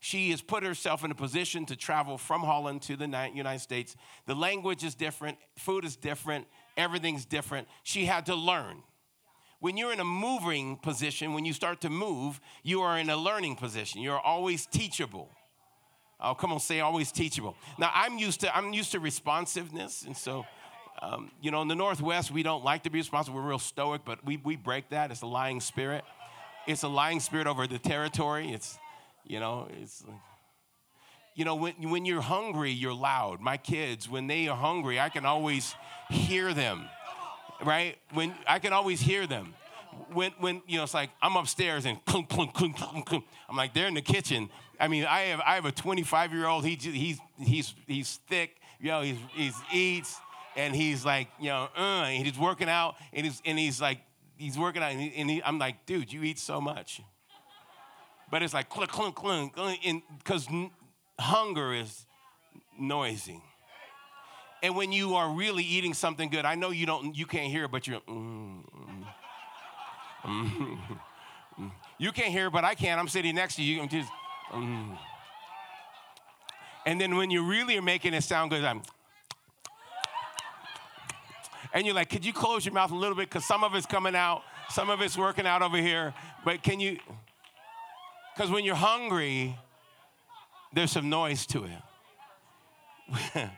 She 0.00 0.30
has 0.30 0.42
put 0.42 0.64
herself 0.64 1.04
in 1.04 1.12
a 1.12 1.14
position 1.14 1.64
to 1.66 1.76
travel 1.76 2.18
from 2.18 2.42
Holland 2.42 2.82
to 2.82 2.96
the 2.96 3.30
United 3.34 3.60
States. 3.60 3.94
The 4.26 4.34
language 4.34 4.82
is 4.82 4.96
different, 4.96 5.38
food 5.56 5.84
is 5.84 5.94
different, 5.94 6.46
everything's 6.76 7.24
different. 7.24 7.68
She 7.84 8.06
had 8.06 8.26
to 8.26 8.34
learn. 8.34 8.82
When 9.60 9.76
you're 9.76 9.92
in 9.92 10.00
a 10.00 10.04
moving 10.04 10.76
position, 10.76 11.34
when 11.34 11.44
you 11.44 11.52
start 11.52 11.82
to 11.82 11.90
move, 11.90 12.40
you 12.64 12.80
are 12.80 12.98
in 12.98 13.10
a 13.10 13.16
learning 13.16 13.54
position. 13.54 14.00
You're 14.00 14.18
always 14.18 14.66
teachable. 14.66 15.30
Oh, 16.22 16.34
come 16.34 16.52
on, 16.52 16.60
say 16.60 16.78
always 16.80 17.10
teachable. 17.10 17.56
Now 17.78 17.90
I'm 17.92 18.16
used 18.16 18.40
to 18.42 18.56
I'm 18.56 18.72
used 18.72 18.92
to 18.92 19.00
responsiveness, 19.00 20.04
and 20.04 20.16
so 20.16 20.46
um, 21.00 21.32
you 21.40 21.50
know 21.50 21.62
in 21.62 21.68
the 21.68 21.74
Northwest 21.74 22.30
we 22.30 22.44
don't 22.44 22.62
like 22.64 22.84
to 22.84 22.90
be 22.90 22.98
responsive. 23.00 23.34
We're 23.34 23.42
real 23.42 23.58
stoic, 23.58 24.02
but 24.04 24.24
we 24.24 24.36
we 24.36 24.54
break 24.54 24.90
that. 24.90 25.10
It's 25.10 25.22
a 25.22 25.26
lying 25.26 25.60
spirit. 25.60 26.04
It's 26.68 26.84
a 26.84 26.88
lying 26.88 27.18
spirit 27.18 27.48
over 27.48 27.66
the 27.66 27.78
territory. 27.78 28.52
It's 28.52 28.78
you 29.24 29.40
know 29.40 29.68
it's. 29.80 30.04
You 31.34 31.46
know, 31.46 31.54
when, 31.54 31.72
when 31.88 32.04
you're 32.04 32.20
hungry, 32.20 32.72
you're 32.72 32.92
loud. 32.92 33.40
My 33.40 33.56
kids, 33.56 34.06
when 34.06 34.26
they 34.26 34.48
are 34.48 34.56
hungry, 34.56 35.00
I 35.00 35.08
can 35.08 35.24
always 35.24 35.74
hear 36.10 36.52
them, 36.52 36.84
right? 37.64 37.96
When 38.12 38.34
I 38.46 38.58
can 38.58 38.74
always 38.74 39.00
hear 39.00 39.26
them. 39.26 39.54
When, 40.12 40.32
when 40.40 40.60
you 40.66 40.76
know, 40.76 40.82
it's 40.82 40.92
like 40.92 41.08
I'm 41.22 41.36
upstairs 41.36 41.86
and 41.86 42.04
clunk, 42.04 42.28
clunk, 42.28 42.52
clunk, 42.52 42.76
clunk, 42.76 43.06
clunk. 43.06 43.24
I'm 43.48 43.56
like, 43.56 43.72
they're 43.72 43.88
in 43.88 43.94
the 43.94 44.02
kitchen. 44.02 44.50
I 44.80 44.88
mean, 44.88 45.04
I 45.04 45.20
have, 45.22 45.40
I 45.40 45.54
have 45.54 45.64
a 45.64 45.72
25 45.72 46.32
year 46.32 46.46
old. 46.46 46.64
He, 46.64 46.74
he's, 46.74 47.18
he's, 47.38 47.74
he's 47.86 48.20
thick. 48.28 48.56
You 48.80 48.88
know, 48.88 49.02
he's, 49.02 49.18
he's 49.34 49.54
eats 49.72 50.16
and 50.56 50.74
he's 50.74 51.04
like, 51.04 51.28
you 51.40 51.48
know, 51.48 51.68
uh, 51.76 52.04
and 52.04 52.26
he's 52.26 52.38
working 52.38 52.68
out 52.68 52.96
and 53.12 53.24
he's, 53.24 53.40
and 53.44 53.58
he's 53.58 53.80
like, 53.80 53.98
he's 54.36 54.58
working 54.58 54.82
out 54.82 54.92
and, 54.92 55.00
he, 55.00 55.14
and 55.16 55.30
he, 55.30 55.42
I'm 55.42 55.58
like, 55.58 55.86
dude, 55.86 56.12
you 56.12 56.22
eat 56.22 56.38
so 56.38 56.60
much. 56.60 57.00
But 58.30 58.42
it's 58.42 58.54
like 58.54 58.68
clunk, 58.70 58.90
clunk, 58.90 59.16
clunk, 59.54 59.54
because 60.18 60.48
hunger 61.18 61.74
is 61.74 62.06
noisy. 62.78 63.42
And 64.62 64.76
when 64.76 64.92
you 64.92 65.16
are 65.16 65.28
really 65.28 65.64
eating 65.64 65.92
something 65.92 66.30
good, 66.30 66.44
I 66.44 66.54
know 66.54 66.70
you 66.70 66.86
don't, 66.86 67.16
you 67.16 67.26
can't 67.26 67.50
hear, 67.50 67.64
it, 67.64 67.70
but 67.72 67.86
you're. 67.86 68.00
Mm, 68.00 68.62
mm, 68.64 69.04
mm, 70.24 70.78
mm, 71.58 71.72
you 71.98 72.12
can't 72.12 72.30
hear, 72.30 72.48
but 72.48 72.64
I 72.64 72.74
can. 72.74 72.98
I'm 72.98 73.08
sitting 73.08 73.34
next 73.34 73.56
to 73.56 73.62
you. 73.62 73.82
I'm 73.82 73.88
just. 73.88 74.08
Mm. 74.52 74.98
And 76.84 77.00
then 77.00 77.16
when 77.16 77.30
you 77.30 77.44
really 77.44 77.76
are 77.78 77.82
making 77.82 78.14
it 78.14 78.22
sound 78.22 78.50
good, 78.50 78.64
I'm. 78.64 78.82
And 81.72 81.86
you're 81.86 81.94
like, 81.94 82.10
could 82.10 82.24
you 82.24 82.32
close 82.32 82.64
your 82.66 82.74
mouth 82.74 82.90
a 82.90 82.94
little 82.94 83.16
bit? 83.16 83.28
Because 83.28 83.46
some 83.46 83.64
of 83.64 83.74
it's 83.74 83.86
coming 83.86 84.14
out, 84.14 84.42
some 84.68 84.90
of 84.90 85.00
it's 85.00 85.16
working 85.16 85.46
out 85.46 85.62
over 85.62 85.78
here. 85.78 86.12
But 86.44 86.62
can 86.62 86.80
you? 86.80 86.98
Because 88.34 88.50
when 88.50 88.64
you're 88.64 88.74
hungry, 88.74 89.56
there's 90.72 90.90
some 90.90 91.08
noise 91.08 91.46
to 91.46 91.64
it. 91.64 91.72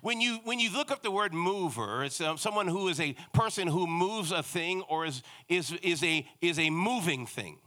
when 0.00 0.20
you 0.20 0.38
when 0.44 0.60
you 0.60 0.70
look 0.70 0.90
up 0.90 1.02
the 1.02 1.10
word 1.10 1.32
mover, 1.32 2.04
it's 2.04 2.20
um, 2.20 2.36
someone 2.36 2.68
who 2.68 2.88
is 2.88 3.00
a 3.00 3.14
person 3.32 3.66
who 3.66 3.86
moves 3.86 4.30
a 4.32 4.42
thing 4.42 4.82
or 4.82 5.06
is 5.06 5.22
is 5.48 5.72
is 5.82 6.04
a 6.04 6.26
is 6.40 6.58
a 6.58 6.70
moving 6.70 7.26
thing. 7.26 7.58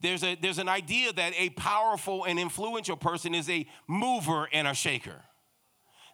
There's 0.00 0.22
a 0.22 0.36
there's 0.36 0.58
an 0.58 0.68
idea 0.68 1.12
that 1.12 1.32
a 1.36 1.50
powerful 1.50 2.24
and 2.24 2.38
influential 2.38 2.96
person 2.96 3.34
is 3.34 3.48
a 3.50 3.66
mover 3.86 4.48
and 4.52 4.68
a 4.68 4.74
shaker. 4.74 5.22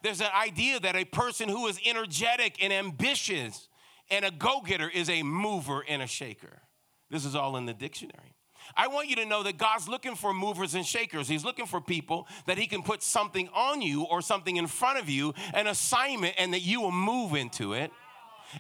There's 0.03 0.21
an 0.21 0.31
idea 0.35 0.81
that 0.81 0.97
a 0.97 1.05
person 1.05 1.49
who 1.49 1.67
is 1.67 1.79
energetic 1.85 2.63
and 2.63 2.73
ambitious 2.73 3.69
and 4.11 4.25
a 4.25 4.31
go-getter 4.31 4.89
is 4.89 5.09
a 5.09 5.23
mover 5.23 5.83
and 5.89 6.03
a 6.03 6.07
shaker. 6.07 6.63
This 7.11 7.25
is 7.25 7.35
all 7.35 7.57
in 7.57 7.65
the 7.65 7.73
dictionary. 7.73 8.35
I 8.77 8.89
want 8.89 9.09
you 9.09 9.17
to 9.17 9.25
know 9.25 9.43
that 9.43 9.59
God's 9.59 9.89
looking 9.89 10.15
for 10.15 10.33
movers 10.33 10.75
and 10.75 10.85
shakers. 10.85 11.29
He's 11.29 11.45
looking 11.45 11.67
for 11.67 11.81
people 11.81 12.27
that 12.47 12.59
He 12.59 12.67
can 12.67 12.83
put 12.83 13.03
something 13.03 13.49
on 13.55 13.83
you 13.83 14.05
or 14.05 14.21
something 14.21 14.57
in 14.57 14.67
front 14.67 14.99
of 14.99 15.09
you, 15.09 15.35
an 15.53 15.67
assignment, 15.67 16.35
and 16.39 16.53
that 16.55 16.61
you 16.61 16.81
will 16.81 16.93
move 16.93 17.35
into 17.35 17.73
it 17.73 17.91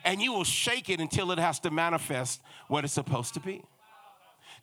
and 0.05 0.21
you 0.21 0.33
will 0.33 0.45
shake 0.45 0.91
it 0.91 1.01
until 1.01 1.31
it 1.31 1.39
has 1.39 1.61
to 1.61 1.71
manifest 1.71 2.41
what 2.69 2.85
it's 2.85 2.93
supposed 2.93 3.35
to 3.35 3.41
be. 3.41 3.63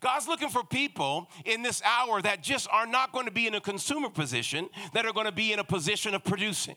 God's 0.01 0.27
looking 0.27 0.49
for 0.49 0.63
people 0.63 1.29
in 1.45 1.61
this 1.61 1.81
hour 1.83 2.21
that 2.21 2.41
just 2.41 2.67
are 2.71 2.87
not 2.87 3.11
going 3.11 3.25
to 3.25 3.31
be 3.31 3.47
in 3.47 3.53
a 3.53 3.61
consumer 3.61 4.09
position, 4.09 4.67
that 4.93 5.05
are 5.05 5.13
going 5.13 5.27
to 5.27 5.31
be 5.31 5.53
in 5.53 5.59
a 5.59 5.63
position 5.63 6.13
of 6.15 6.23
producing. 6.23 6.75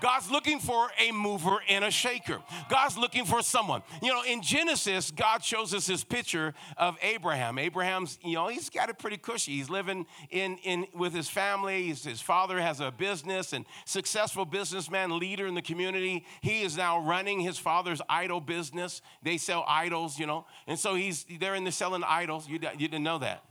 God's 0.00 0.30
looking 0.30 0.58
for 0.58 0.88
a 0.98 1.12
mover 1.12 1.58
and 1.68 1.84
a 1.84 1.90
shaker. 1.90 2.40
God's 2.68 2.96
looking 2.96 3.24
for 3.24 3.42
someone. 3.42 3.82
You 4.02 4.12
know, 4.12 4.22
in 4.22 4.42
Genesis, 4.42 5.10
God 5.10 5.44
shows 5.44 5.74
us 5.74 5.86
this 5.86 6.04
picture 6.04 6.54
of 6.76 6.96
Abraham. 7.02 7.58
Abraham's, 7.58 8.18
you 8.24 8.34
know, 8.34 8.48
he's 8.48 8.70
got 8.70 8.88
it 8.88 8.98
pretty 8.98 9.16
cushy. 9.16 9.52
He's 9.52 9.70
living 9.70 10.06
in, 10.30 10.58
in 10.58 10.86
with 10.94 11.12
his 11.12 11.28
family. 11.28 11.84
He's, 11.84 12.04
his 12.04 12.20
father 12.20 12.60
has 12.60 12.80
a 12.80 12.90
business 12.90 13.52
and 13.52 13.64
successful 13.84 14.44
businessman, 14.44 15.18
leader 15.18 15.46
in 15.46 15.54
the 15.54 15.62
community. 15.62 16.24
He 16.40 16.62
is 16.62 16.76
now 16.76 17.00
running 17.00 17.40
his 17.40 17.58
father's 17.58 18.00
idol 18.08 18.40
business. 18.40 19.02
They 19.22 19.38
sell 19.38 19.64
idols, 19.66 20.18
you 20.18 20.26
know, 20.26 20.46
and 20.66 20.78
so 20.78 20.94
he's 20.94 21.24
they're 21.40 21.54
in 21.54 21.64
the 21.64 21.72
selling 21.72 22.04
idols. 22.04 22.48
You, 22.48 22.60
you 22.78 22.88
didn't 22.88 23.02
know 23.02 23.18
that. 23.18 23.44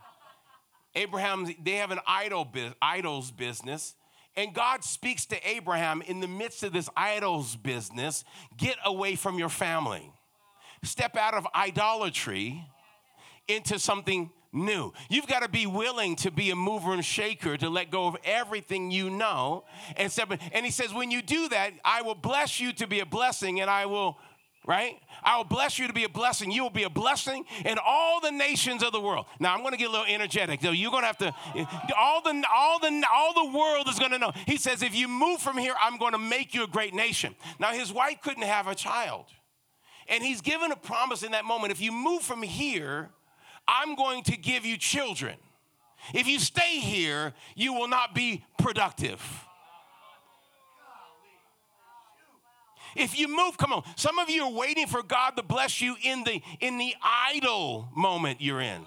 Abraham, 0.95 1.47
they 1.63 1.73
have 1.73 1.91
an 1.91 1.99
idol 2.07 2.47
idols 2.81 3.31
business. 3.31 3.95
And 4.37 4.53
God 4.53 4.83
speaks 4.83 5.25
to 5.27 5.49
Abraham 5.49 6.01
in 6.01 6.19
the 6.19 6.27
midst 6.27 6.63
of 6.63 6.73
this 6.73 6.89
idols 6.95 7.55
business 7.55 8.25
get 8.57 8.75
away 8.83 9.15
from 9.15 9.39
your 9.39 9.49
family, 9.49 10.11
step 10.83 11.15
out 11.15 11.33
of 11.33 11.47
idolatry 11.55 12.65
into 13.47 13.79
something 13.79 14.29
new. 14.51 14.93
You've 15.09 15.27
got 15.27 15.41
to 15.43 15.49
be 15.49 15.65
willing 15.65 16.15
to 16.17 16.31
be 16.31 16.49
a 16.49 16.55
mover 16.55 16.93
and 16.93 17.03
shaker 17.03 17.57
to 17.57 17.69
let 17.69 17.91
go 17.91 18.07
of 18.07 18.17
everything 18.23 18.89
you 18.89 19.09
know 19.09 19.65
and 19.97 20.11
step. 20.11 20.31
And 20.51 20.65
he 20.65 20.71
says, 20.71 20.93
when 20.93 21.11
you 21.11 21.21
do 21.21 21.49
that, 21.49 21.71
I 21.83 22.01
will 22.01 22.15
bless 22.15 22.59
you 22.59 22.73
to 22.73 22.87
be 22.87 23.01
a 23.01 23.05
blessing, 23.05 23.61
and 23.61 23.69
I 23.69 23.85
will 23.85 24.17
right? 24.67 24.99
I 25.23 25.37
will 25.37 25.43
bless 25.43 25.79
you 25.79 25.87
to 25.87 25.93
be 25.93 26.03
a 26.03 26.09
blessing. 26.09 26.51
You 26.51 26.63
will 26.63 26.69
be 26.69 26.83
a 26.83 26.89
blessing 26.89 27.45
in 27.63 27.77
all 27.83 28.19
the 28.19 28.31
nations 28.31 28.83
of 28.83 28.91
the 28.91 28.99
world. 28.99 29.25
Now 29.39 29.53
I'm 29.53 29.61
going 29.61 29.71
to 29.71 29.77
get 29.77 29.89
a 29.89 29.91
little 29.91 30.05
energetic. 30.07 30.61
Though 30.61 30.71
you're 30.71 30.91
going 30.91 31.03
to 31.03 31.07
have 31.07 31.17
to 31.19 31.33
all 31.97 32.21
the 32.21 32.43
all 32.53 32.79
the 32.79 33.03
all 33.13 33.33
the 33.33 33.57
world 33.57 33.87
is 33.87 33.99
going 33.99 34.11
to 34.11 34.19
know. 34.19 34.31
He 34.45 34.57
says 34.57 34.83
if 34.83 34.95
you 34.95 35.07
move 35.07 35.41
from 35.41 35.57
here, 35.57 35.73
I'm 35.79 35.97
going 35.97 36.13
to 36.13 36.19
make 36.19 36.53
you 36.53 36.63
a 36.63 36.67
great 36.67 36.93
nation. 36.93 37.35
Now 37.59 37.71
his 37.71 37.91
wife 37.91 38.21
couldn't 38.21 38.43
have 38.43 38.67
a 38.67 38.75
child. 38.75 39.25
And 40.07 40.23
he's 40.23 40.41
given 40.41 40.71
a 40.71 40.75
promise 40.75 41.23
in 41.23 41.31
that 41.31 41.45
moment 41.45 41.71
if 41.71 41.81
you 41.81 41.91
move 41.91 42.21
from 42.21 42.43
here, 42.43 43.09
I'm 43.67 43.95
going 43.95 44.23
to 44.23 44.37
give 44.37 44.65
you 44.65 44.77
children. 44.77 45.35
If 46.13 46.27
you 46.27 46.39
stay 46.39 46.79
here, 46.79 47.33
you 47.55 47.73
will 47.73 47.87
not 47.87 48.13
be 48.13 48.45
productive. 48.59 49.44
If 52.95 53.19
you 53.19 53.27
move, 53.27 53.57
come 53.57 53.73
on. 53.73 53.83
Some 53.95 54.19
of 54.19 54.29
you 54.29 54.43
are 54.43 54.51
waiting 54.51 54.87
for 54.87 55.03
God 55.03 55.31
to 55.31 55.43
bless 55.43 55.81
you 55.81 55.95
in 56.01 56.23
the 56.23 56.41
in 56.59 56.77
the 56.77 56.95
idle 57.01 57.89
moment 57.95 58.41
you're 58.41 58.61
in. 58.61 58.85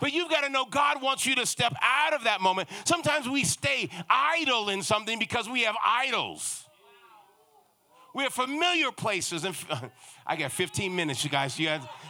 But 0.00 0.12
you've 0.12 0.30
got 0.30 0.42
to 0.42 0.50
know 0.50 0.64
God 0.64 1.00
wants 1.00 1.24
you 1.26 1.34
to 1.36 1.46
step 1.46 1.74
out 1.80 2.12
of 2.12 2.24
that 2.24 2.40
moment. 2.40 2.68
Sometimes 2.84 3.28
we 3.28 3.44
stay 3.44 3.88
idle 4.10 4.68
in 4.68 4.82
something 4.82 5.18
because 5.18 5.48
we 5.48 5.62
have 5.62 5.76
idols. 5.84 6.65
We 8.16 8.22
have 8.22 8.32
familiar 8.32 8.90
places, 8.92 9.44
and 9.44 9.54
I 10.26 10.36
got 10.36 10.50
15 10.50 10.96
minutes, 10.96 11.22
you 11.22 11.28
guys. 11.28 11.58
You 11.58 11.68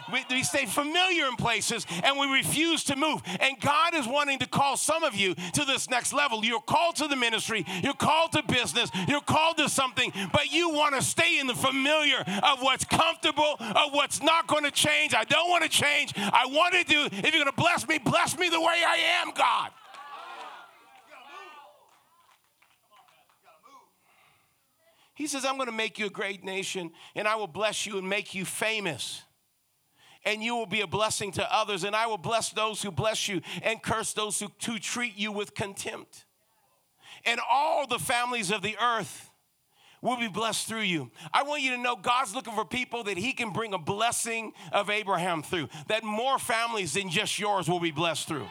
we, 0.09 0.23
we 0.29 0.43
stay 0.43 0.65
familiar 0.65 1.27
in 1.27 1.35
places 1.35 1.85
and 2.01 2.17
we 2.17 2.31
refuse 2.31 2.85
to 2.85 2.95
move. 2.95 3.21
And 3.41 3.59
God 3.59 3.93
is 3.93 4.07
wanting 4.07 4.39
to 4.39 4.47
call 4.47 4.77
some 4.77 5.03
of 5.03 5.15
you 5.15 5.35
to 5.35 5.65
this 5.65 5.89
next 5.89 6.13
level. 6.13 6.45
You're 6.45 6.61
called 6.61 6.95
to 6.97 7.09
the 7.09 7.17
ministry, 7.17 7.65
you're 7.83 7.93
called 7.93 8.31
to 8.31 8.43
business, 8.43 8.89
you're 9.09 9.19
called 9.19 9.57
to 9.57 9.67
something, 9.67 10.13
but 10.31 10.49
you 10.49 10.69
want 10.69 10.95
to 10.95 11.01
stay 11.01 11.41
in 11.41 11.47
the 11.47 11.55
familiar 11.55 12.19
of 12.21 12.61
what's 12.61 12.85
comfortable, 12.85 13.57
of 13.59 13.91
what's 13.91 14.23
not 14.23 14.47
going 14.47 14.63
to 14.63 14.71
change. 14.71 15.13
I 15.13 15.25
don't 15.25 15.49
want 15.49 15.63
to 15.63 15.69
change. 15.69 16.13
I 16.15 16.45
want 16.45 16.73
to 16.73 16.85
do. 16.85 17.09
If 17.11 17.35
you're 17.35 17.43
going 17.43 17.45
to 17.47 17.51
bless 17.51 17.85
me, 17.85 17.97
bless 17.97 18.37
me 18.37 18.47
the 18.47 18.61
way 18.61 18.81
I 18.87 19.21
am, 19.21 19.33
God. 19.35 19.71
He 25.17 25.25
says, 25.25 25.45
I'm 25.45 25.55
going 25.55 25.65
to 25.65 25.75
make 25.75 25.97
you 25.97 26.05
a 26.05 26.11
great 26.11 26.43
nation 26.43 26.91
and 27.15 27.27
I 27.27 27.35
will 27.37 27.47
bless 27.47 27.87
you 27.87 27.97
and 27.97 28.07
make 28.07 28.35
you 28.35 28.45
famous. 28.45 29.23
And 30.23 30.43
you 30.43 30.55
will 30.55 30.67
be 30.67 30.81
a 30.81 30.87
blessing 30.87 31.31
to 31.33 31.55
others, 31.55 31.83
and 31.83 31.95
I 31.95 32.05
will 32.05 32.17
bless 32.17 32.49
those 32.49 32.81
who 32.81 32.91
bless 32.91 33.27
you 33.27 33.41
and 33.63 33.81
curse 33.81 34.13
those 34.13 34.39
who, 34.39 34.51
who 34.65 34.77
treat 34.77 35.17
you 35.17 35.31
with 35.31 35.55
contempt. 35.55 36.25
And 37.25 37.39
all 37.49 37.87
the 37.87 37.97
families 37.97 38.51
of 38.51 38.61
the 38.61 38.75
earth 38.79 39.31
will 40.01 40.17
be 40.17 40.27
blessed 40.27 40.67
through 40.67 40.81
you. 40.81 41.09
I 41.33 41.43
want 41.43 41.63
you 41.63 41.71
to 41.71 41.81
know 41.81 41.95
God's 41.95 42.35
looking 42.35 42.53
for 42.53 42.65
people 42.65 43.05
that 43.05 43.17
He 43.17 43.33
can 43.33 43.51
bring 43.51 43.73
a 43.73 43.79
blessing 43.79 44.53
of 44.71 44.91
Abraham 44.91 45.41
through, 45.41 45.69
that 45.87 46.03
more 46.03 46.37
families 46.37 46.93
than 46.93 47.09
just 47.09 47.39
yours 47.39 47.67
will 47.67 47.79
be 47.79 47.91
blessed 47.91 48.27
through. 48.27 48.47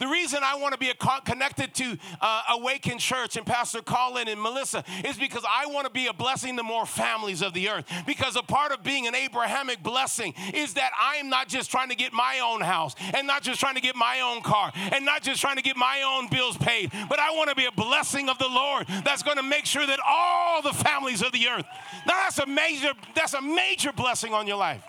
The 0.00 0.08
reason 0.08 0.40
I 0.42 0.56
want 0.56 0.72
to 0.72 0.78
be 0.78 0.90
connected 1.26 1.74
to 1.74 1.98
uh, 2.22 2.42
Awaken 2.52 2.98
Church 2.98 3.36
and 3.36 3.44
Pastor 3.44 3.82
Colin 3.82 4.28
and 4.28 4.40
Melissa 4.40 4.82
is 5.04 5.18
because 5.18 5.44
I 5.48 5.66
want 5.66 5.86
to 5.86 5.92
be 5.92 6.06
a 6.06 6.14
blessing 6.14 6.56
to 6.56 6.62
more 6.62 6.86
families 6.86 7.42
of 7.42 7.52
the 7.52 7.68
earth. 7.68 7.84
Because 8.06 8.34
a 8.34 8.42
part 8.42 8.72
of 8.72 8.82
being 8.82 9.06
an 9.06 9.14
Abrahamic 9.14 9.82
blessing 9.82 10.32
is 10.54 10.74
that 10.74 10.90
I 10.98 11.16
am 11.16 11.28
not 11.28 11.48
just 11.48 11.70
trying 11.70 11.90
to 11.90 11.94
get 11.94 12.14
my 12.14 12.40
own 12.42 12.62
house 12.62 12.94
and 13.14 13.26
not 13.26 13.42
just 13.42 13.60
trying 13.60 13.74
to 13.74 13.82
get 13.82 13.94
my 13.94 14.20
own 14.20 14.40
car 14.40 14.72
and 14.90 15.04
not 15.04 15.22
just 15.22 15.38
trying 15.42 15.56
to 15.56 15.62
get 15.62 15.76
my 15.76 16.02
own 16.02 16.28
bills 16.28 16.56
paid, 16.56 16.90
but 17.10 17.18
I 17.18 17.32
want 17.32 17.50
to 17.50 17.54
be 17.54 17.66
a 17.66 17.72
blessing 17.72 18.30
of 18.30 18.38
the 18.38 18.48
Lord 18.48 18.86
that's 19.04 19.22
going 19.22 19.36
to 19.36 19.42
make 19.42 19.66
sure 19.66 19.86
that 19.86 20.00
all 20.06 20.62
the 20.62 20.72
families 20.72 21.20
of 21.22 21.32
the 21.32 21.46
earth. 21.46 21.66
Now 22.06 22.14
that's 22.14 22.38
a 22.38 22.46
major 22.46 22.92
that's 23.14 23.34
a 23.34 23.42
major 23.42 23.92
blessing 23.92 24.32
on 24.32 24.46
your 24.46 24.56
life 24.56 24.82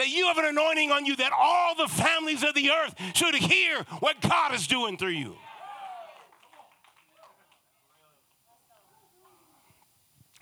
that 0.00 0.08
you 0.08 0.26
have 0.28 0.38
an 0.38 0.46
anointing 0.46 0.90
on 0.90 1.04
you 1.04 1.14
that 1.14 1.30
all 1.30 1.74
the 1.74 1.86
families 1.86 2.42
of 2.42 2.54
the 2.54 2.70
earth 2.70 2.94
should 3.14 3.34
hear 3.34 3.82
what 3.98 4.18
God 4.22 4.54
is 4.54 4.66
doing 4.66 4.96
through 4.96 5.10
you. 5.10 5.36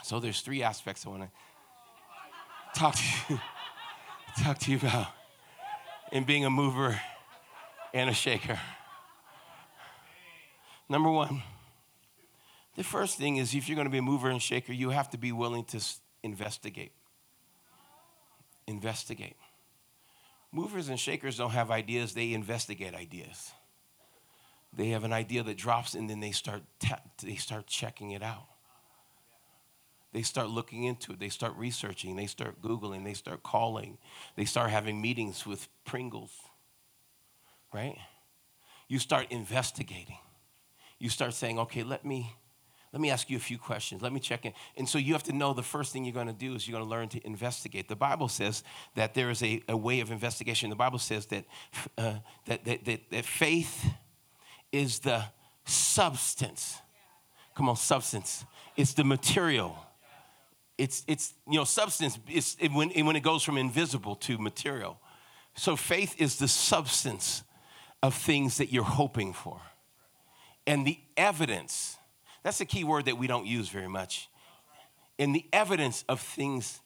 So 0.05 0.21
there's 0.21 0.43
three 0.43 0.63
aspects 0.63 1.05
I 1.05 1.09
want 1.09 1.25
to 1.25 2.79
talk 2.79 2.95
to 2.95 3.03
you 3.29 3.41
talk 4.45 4.59
to 4.59 4.71
you 4.71 4.77
about 4.77 5.09
in 6.13 6.23
being 6.23 6.45
a 6.45 6.51
mover 6.51 7.01
and 7.93 8.09
a 8.09 8.15
shaker. 8.15 8.61
Number 10.89 11.11
1, 11.11 11.43
the 12.77 12.85
first 12.85 13.19
thing 13.19 13.39
is 13.39 13.57
if 13.57 13.69
you're 13.69 13.75
going 13.75 13.89
to 13.89 13.91
be 13.91 13.99
a 13.99 14.03
mover 14.03 14.31
and 14.31 14.41
shaker, 14.41 14.73
you 14.73 14.91
have 14.91 15.11
to 15.11 15.19
be 15.19 15.33
willing 15.33 15.65
to 15.65 15.85
investigate. 16.23 16.93
Investigate. 18.69 19.35
Movers 20.51 20.89
and 20.89 20.99
shakers 20.99 21.37
don't 21.37 21.51
have 21.51 21.71
ideas, 21.71 22.15
they 22.15 22.33
investigate 22.33 22.95
ideas. 22.95 23.53
They 24.73 24.89
have 24.91 25.05
an 25.05 25.13
idea 25.13 25.43
that 25.43 25.57
drops 25.57 25.95
and 25.95 26.09
then 26.09 26.21
they 26.21 26.33
start, 26.33 26.63
ta- 26.79 27.03
they 27.23 27.37
start 27.37 27.67
checking 27.67 28.13
it 28.13 28.23
out. 28.23 28.47
They 30.13 30.23
start 30.23 30.49
looking 30.49 30.85
into 30.85 31.13
it. 31.13 31.21
They 31.21 31.29
start 31.29 31.55
researching. 31.57 32.17
They 32.17 32.27
start 32.27 32.63
Googling. 32.63 33.05
They 33.05 33.13
start 33.13 33.43
calling. 33.43 33.99
They 34.37 34.47
start 34.47 34.71
having 34.71 35.01
meetings 35.01 35.47
with 35.47 35.69
Pringles, 35.85 36.33
right? 37.73 37.97
You 38.89 38.99
start 38.99 39.27
investigating. 39.31 40.19
You 40.99 41.11
start 41.11 41.35
saying, 41.35 41.59
okay, 41.59 41.83
let 41.83 42.05
me 42.07 42.35
let 42.93 43.01
me 43.03 43.11
ask 43.11 43.29
you 43.29 43.37
a 43.37 43.41
few 43.41 43.59
questions. 43.59 44.01
Let 44.01 44.13
me 44.13 44.21
check 44.21 44.47
in. 44.47 44.53
And 44.77 44.89
so 44.89 44.97
you 44.97 45.13
have 45.13 45.23
to 45.25 45.33
know 45.33 45.53
the 45.53 45.63
first 45.63 45.93
thing 45.93 46.05
you're 46.05 46.15
going 46.15 46.27
to 46.27 46.33
do 46.33 46.55
is 46.55 46.67
you're 46.67 46.79
going 46.79 46.89
to 46.89 46.91
learn 46.91 47.09
to 47.11 47.27
investigate. 47.27 47.89
The 47.89 47.97
Bible 47.97 48.29
says 48.29 48.65
that 48.95 49.13
there 49.13 49.29
is 49.29 49.43
a, 49.43 49.63
a 49.69 49.77
way 49.77 50.01
of 50.01 50.11
investigation. 50.11 50.71
The 50.71 50.77
Bible 50.77 50.99
says 50.99 51.27
that, 51.27 51.45
uh, 51.99 52.15
that, 52.47 52.65
that, 52.65 52.85
that, 52.87 53.11
that 53.11 53.25
faith 53.27 53.93
is 54.73 55.01
the 55.01 55.23
substance. 55.67 56.79
Come 57.55 57.69
on, 57.69 57.77
substance. 57.77 58.47
It's 58.77 58.95
the 58.95 59.05
material. 59.05 59.77
It's, 60.79 61.05
it's 61.07 61.35
you 61.47 61.59
know, 61.59 61.65
substance 61.65 62.19
is 62.31 62.57
it, 62.59 62.73
when, 62.73 62.91
when 63.05 63.17
it 63.17 63.23
goes 63.23 63.43
from 63.43 63.59
invisible 63.59 64.15
to 64.17 64.39
material. 64.39 64.99
So 65.57 65.77
faith 65.77 66.15
is 66.19 66.39
the 66.39 66.49
substance 66.49 67.43
of 68.03 68.15
things 68.15 68.57
that 68.59 68.73
you're 68.73 68.85
hoping 68.85 69.35
for. 69.35 69.61
And 70.67 70.87
the 70.87 70.99
evidence 71.17 71.98
that's 72.43 72.61
a 72.61 72.67
key 72.67 72.85
word 72.85 73.07
that 73.07 73.19
we 73.19 73.27
don't 73.27 73.47
use 73.47 73.69
very 73.69 73.89
much. 73.89 74.29
In 75.19 75.33
the 75.33 75.45
evidence 75.53 76.05
of 76.09 76.21
things 76.21 76.81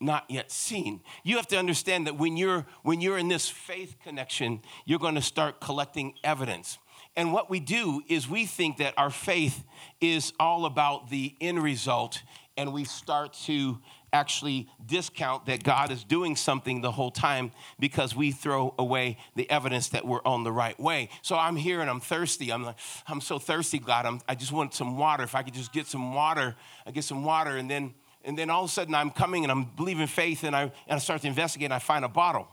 not 0.00 0.24
yet 0.28 0.50
seen. 0.50 1.00
You 1.24 1.36
have 1.36 1.48
to 1.48 1.58
understand 1.58 2.06
that 2.06 2.16
when 2.16 2.36
you're 2.36 2.66
when 2.82 3.00
you're 3.00 3.18
in 3.18 3.28
this 3.28 3.48
faith 3.48 3.96
connection, 4.04 4.60
you're 4.84 4.98
going 4.98 5.16
to 5.16 5.22
start 5.22 5.60
collecting 5.60 6.14
evidence. 6.22 6.78
And 7.16 7.32
what 7.32 7.50
we 7.50 7.58
do 7.58 8.02
is 8.08 8.28
we 8.28 8.46
think 8.46 8.76
that 8.76 8.94
our 8.96 9.10
faith 9.10 9.64
is 10.00 10.32
all 10.38 10.66
about 10.66 11.10
the 11.10 11.34
end 11.40 11.62
result 11.62 12.22
and 12.56 12.72
we 12.72 12.84
start 12.84 13.32
to 13.44 13.78
actually 14.12 14.68
discount 14.84 15.46
that 15.46 15.62
God 15.62 15.90
is 15.90 16.04
doing 16.04 16.36
something 16.36 16.80
the 16.80 16.90
whole 16.90 17.10
time 17.10 17.52
because 17.78 18.14
we 18.16 18.30
throw 18.30 18.74
away 18.78 19.18
the 19.36 19.48
evidence 19.50 19.88
that 19.90 20.06
we're 20.06 20.22
on 20.24 20.44
the 20.44 20.52
right 20.52 20.78
way. 20.78 21.10
So 21.22 21.36
I'm 21.36 21.56
here 21.56 21.80
and 21.80 21.90
I'm 21.90 22.00
thirsty. 22.00 22.52
I'm 22.52 22.64
like, 22.64 22.76
I'm 23.06 23.20
so 23.20 23.38
thirsty, 23.38 23.78
God. 23.78 24.06
I'm, 24.06 24.20
I 24.28 24.34
just 24.34 24.52
want 24.52 24.74
some 24.74 24.96
water. 24.96 25.24
If 25.24 25.34
I 25.34 25.42
could 25.42 25.54
just 25.54 25.72
get 25.72 25.86
some 25.86 26.14
water, 26.14 26.56
I 26.86 26.90
get 26.90 27.04
some 27.04 27.24
water, 27.24 27.56
and 27.56 27.70
then 27.70 27.94
and 28.24 28.36
then 28.36 28.50
all 28.50 28.64
of 28.64 28.70
a 28.70 28.72
sudden 28.72 28.94
I'm 28.94 29.10
coming 29.10 29.44
and 29.44 29.50
I'm 29.50 29.64
believing 29.64 30.06
faith 30.06 30.44
and 30.44 30.54
I 30.54 30.62
and 30.62 30.72
I 30.88 30.98
start 30.98 31.22
to 31.22 31.28
investigate 31.28 31.66
and 31.66 31.74
I 31.74 31.78
find 31.78 32.04
a 32.04 32.08
bottle. 32.08 32.48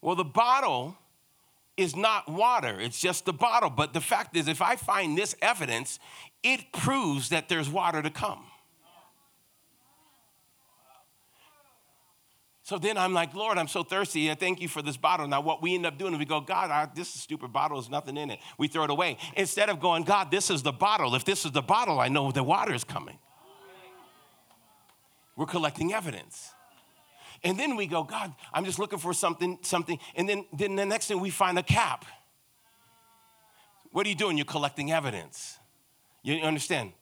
Well, 0.00 0.14
the 0.14 0.24
bottle 0.24 0.96
is 1.76 1.94
not 1.94 2.28
water, 2.28 2.80
it's 2.80 3.00
just 3.00 3.24
the 3.24 3.32
bottle. 3.32 3.70
But 3.70 3.92
the 3.92 4.00
fact 4.00 4.36
is, 4.36 4.48
if 4.48 4.62
I 4.62 4.76
find 4.76 5.16
this 5.16 5.34
evidence, 5.42 5.98
it 6.42 6.72
proves 6.72 7.30
that 7.30 7.48
there's 7.48 7.68
water 7.68 8.02
to 8.02 8.10
come. 8.10 8.44
So 12.66 12.78
then 12.78 12.98
I'm 12.98 13.12
like, 13.12 13.32
Lord, 13.32 13.58
I'm 13.58 13.68
so 13.68 13.84
thirsty. 13.84 14.34
Thank 14.34 14.60
you 14.60 14.66
for 14.66 14.82
this 14.82 14.96
bottle. 14.96 15.28
Now, 15.28 15.40
what 15.40 15.62
we 15.62 15.76
end 15.76 15.86
up 15.86 15.98
doing 15.98 16.12
is 16.14 16.18
we 16.18 16.24
go, 16.24 16.40
God, 16.40 16.68
I, 16.72 16.88
this 16.92 17.14
is 17.14 17.20
stupid 17.20 17.52
bottle. 17.52 17.80
There's 17.80 17.88
nothing 17.88 18.16
in 18.16 18.28
it. 18.28 18.40
We 18.58 18.66
throw 18.66 18.82
it 18.82 18.90
away. 18.90 19.18
Instead 19.36 19.68
of 19.68 19.78
going, 19.78 20.02
God, 20.02 20.32
this 20.32 20.50
is 20.50 20.64
the 20.64 20.72
bottle. 20.72 21.14
If 21.14 21.24
this 21.24 21.44
is 21.44 21.52
the 21.52 21.62
bottle, 21.62 22.00
I 22.00 22.08
know 22.08 22.32
the 22.32 22.42
water 22.42 22.74
is 22.74 22.82
coming. 22.82 23.20
We're 25.36 25.46
collecting 25.46 25.92
evidence. 25.92 26.50
And 27.44 27.56
then 27.56 27.76
we 27.76 27.86
go, 27.86 28.02
God, 28.02 28.34
I'm 28.52 28.64
just 28.64 28.80
looking 28.80 28.98
for 28.98 29.14
something, 29.14 29.60
something. 29.62 30.00
And 30.16 30.28
then, 30.28 30.44
then 30.52 30.74
the 30.74 30.86
next 30.86 31.06
thing 31.06 31.20
we 31.20 31.30
find 31.30 31.56
a 31.60 31.62
cap. 31.62 32.04
What 33.92 34.06
are 34.06 34.08
you 34.08 34.16
doing? 34.16 34.36
You're 34.36 34.44
collecting 34.44 34.90
evidence. 34.90 35.56
You 36.24 36.42
understand? 36.42 36.94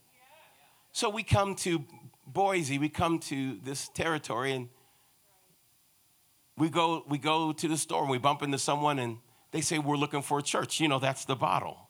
So 0.93 1.09
we 1.09 1.23
come 1.23 1.55
to 1.55 1.87
Boise, 2.27 2.77
we 2.77 2.91
come 2.91 3.19
to 3.21 3.59
this 3.65 3.89
territory, 3.89 4.53
and 4.53 4.69
we 6.57 6.71
go, 6.71 7.05
we 7.09 7.19
go 7.19 7.53
to 7.53 7.69
the 7.69 7.77
store 7.77 8.03
and 8.03 8.11
we 8.11 8.19
bump 8.19 8.43
into 8.43 8.59
someone 8.59 8.99
and 8.99 9.19
they 9.51 9.61
say, 9.61 9.79
We're 9.79 9.97
looking 9.97 10.23
for 10.23 10.39
a 10.39 10.43
church. 10.43 10.81
You 10.81 10.89
know, 10.89 10.99
that's 10.99 11.25
the 11.25 11.37
bottle. 11.37 11.89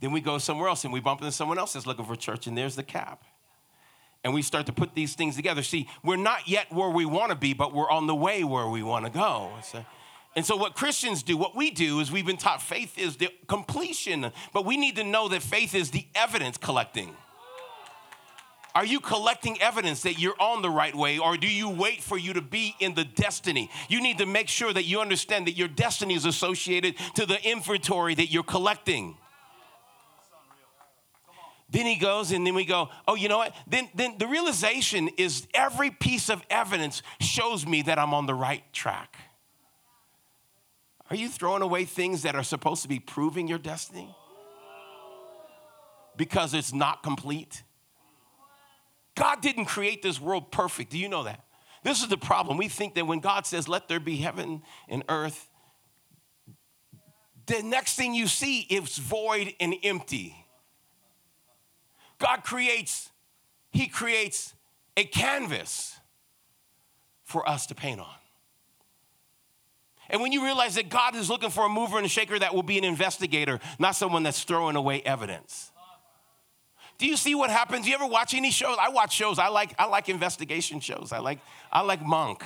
Then 0.00 0.12
we 0.12 0.20
go 0.20 0.38
somewhere 0.38 0.68
else 0.68 0.84
and 0.84 0.92
we 0.92 1.00
bump 1.00 1.20
into 1.20 1.32
someone 1.32 1.58
else 1.58 1.74
that's 1.74 1.86
looking 1.86 2.04
for 2.04 2.14
a 2.14 2.16
church, 2.18 2.46
and 2.46 2.56
there's 2.56 2.76
the 2.76 2.82
cap. 2.82 3.22
And 4.24 4.34
we 4.34 4.42
start 4.42 4.66
to 4.66 4.72
put 4.72 4.94
these 4.94 5.14
things 5.14 5.36
together. 5.36 5.62
See, 5.62 5.88
we're 6.04 6.16
not 6.16 6.48
yet 6.48 6.70
where 6.72 6.90
we 6.90 7.06
want 7.06 7.30
to 7.30 7.36
be, 7.36 7.54
but 7.54 7.72
we're 7.72 7.90
on 7.90 8.06
the 8.06 8.14
way 8.14 8.44
where 8.44 8.68
we 8.68 8.82
want 8.82 9.06
to 9.06 9.10
go. 9.10 9.50
And 10.36 10.44
so, 10.44 10.56
what 10.56 10.74
Christians 10.74 11.22
do, 11.22 11.36
what 11.36 11.56
we 11.56 11.70
do, 11.70 12.00
is 12.00 12.12
we've 12.12 12.26
been 12.26 12.36
taught 12.36 12.62
faith 12.62 12.98
is 12.98 13.16
the 13.16 13.30
completion, 13.48 14.30
but 14.52 14.64
we 14.64 14.76
need 14.76 14.96
to 14.96 15.04
know 15.04 15.28
that 15.28 15.42
faith 15.42 15.74
is 15.74 15.90
the 15.90 16.06
evidence 16.14 16.56
collecting. 16.56 17.16
Are 18.74 18.84
you 18.84 19.00
collecting 19.00 19.60
evidence 19.60 20.02
that 20.02 20.18
you're 20.18 20.40
on 20.40 20.62
the 20.62 20.70
right 20.70 20.94
way, 20.94 21.18
or 21.18 21.36
do 21.36 21.48
you 21.48 21.68
wait 21.68 22.02
for 22.02 22.16
you 22.16 22.34
to 22.34 22.40
be 22.40 22.76
in 22.78 22.94
the 22.94 23.04
destiny? 23.04 23.68
You 23.88 24.00
need 24.00 24.18
to 24.18 24.26
make 24.26 24.48
sure 24.48 24.72
that 24.72 24.84
you 24.84 25.00
understand 25.00 25.46
that 25.48 25.56
your 25.56 25.68
destiny 25.68 26.14
is 26.14 26.24
associated 26.24 26.96
to 27.16 27.26
the 27.26 27.38
inventory 27.48 28.14
that 28.14 28.30
you're 28.30 28.42
collecting. 28.42 29.16
Then 31.68 31.86
he 31.86 31.96
goes, 31.96 32.32
and 32.32 32.46
then 32.46 32.54
we 32.54 32.64
go, 32.64 32.88
oh, 33.06 33.14
you 33.14 33.28
know 33.28 33.38
what? 33.38 33.54
Then, 33.66 33.88
then 33.94 34.18
the 34.18 34.26
realization 34.26 35.08
is 35.16 35.46
every 35.54 35.90
piece 35.90 36.28
of 36.28 36.42
evidence 36.50 37.02
shows 37.20 37.66
me 37.66 37.82
that 37.82 37.98
I'm 37.98 38.12
on 38.12 38.26
the 38.26 38.34
right 38.34 38.64
track. 38.72 39.16
Are 41.10 41.16
you 41.16 41.28
throwing 41.28 41.62
away 41.62 41.84
things 41.84 42.22
that 42.22 42.36
are 42.36 42.42
supposed 42.42 42.82
to 42.82 42.88
be 42.88 43.00
proving 43.00 43.48
your 43.48 43.58
destiny? 43.58 44.14
Because 46.16 46.54
it's 46.54 46.72
not 46.72 47.02
complete? 47.02 47.62
God 49.20 49.42
didn't 49.42 49.66
create 49.66 50.00
this 50.00 50.18
world 50.18 50.50
perfect. 50.50 50.90
Do 50.90 50.98
you 50.98 51.06
know 51.06 51.24
that? 51.24 51.44
This 51.84 52.00
is 52.00 52.08
the 52.08 52.16
problem. 52.16 52.56
We 52.56 52.68
think 52.68 52.94
that 52.94 53.06
when 53.06 53.20
God 53.20 53.46
says, 53.46 53.68
let 53.68 53.86
there 53.86 54.00
be 54.00 54.16
heaven 54.16 54.62
and 54.88 55.04
earth, 55.10 55.50
the 57.44 57.62
next 57.62 57.96
thing 57.96 58.14
you 58.14 58.26
see 58.26 58.60
is 58.60 58.96
void 58.96 59.52
and 59.60 59.74
empty. 59.82 60.34
God 62.18 62.44
creates, 62.44 63.10
He 63.70 63.88
creates 63.88 64.54
a 64.96 65.04
canvas 65.04 65.96
for 67.22 67.46
us 67.46 67.66
to 67.66 67.74
paint 67.74 68.00
on. 68.00 68.06
And 70.08 70.22
when 70.22 70.32
you 70.32 70.42
realize 70.42 70.76
that 70.76 70.88
God 70.88 71.14
is 71.14 71.28
looking 71.28 71.50
for 71.50 71.66
a 71.66 71.68
mover 71.68 71.98
and 71.98 72.06
a 72.06 72.08
shaker 72.08 72.38
that 72.38 72.54
will 72.54 72.62
be 72.62 72.78
an 72.78 72.84
investigator, 72.84 73.60
not 73.78 73.96
someone 73.96 74.22
that's 74.22 74.44
throwing 74.44 74.76
away 74.76 75.02
evidence. 75.02 75.72
Do 77.00 77.06
you 77.06 77.16
see 77.16 77.34
what 77.34 77.48
happens? 77.48 77.88
You 77.88 77.94
ever 77.94 78.06
watch 78.06 78.34
any 78.34 78.50
shows? 78.50 78.76
I 78.78 78.90
watch 78.90 79.14
shows. 79.14 79.38
I 79.38 79.48
like 79.48 79.74
I 79.78 79.86
like 79.86 80.10
investigation 80.10 80.80
shows. 80.80 81.12
I 81.12 81.18
like 81.18 81.40
I 81.72 81.80
like 81.80 82.04
Monk. 82.04 82.44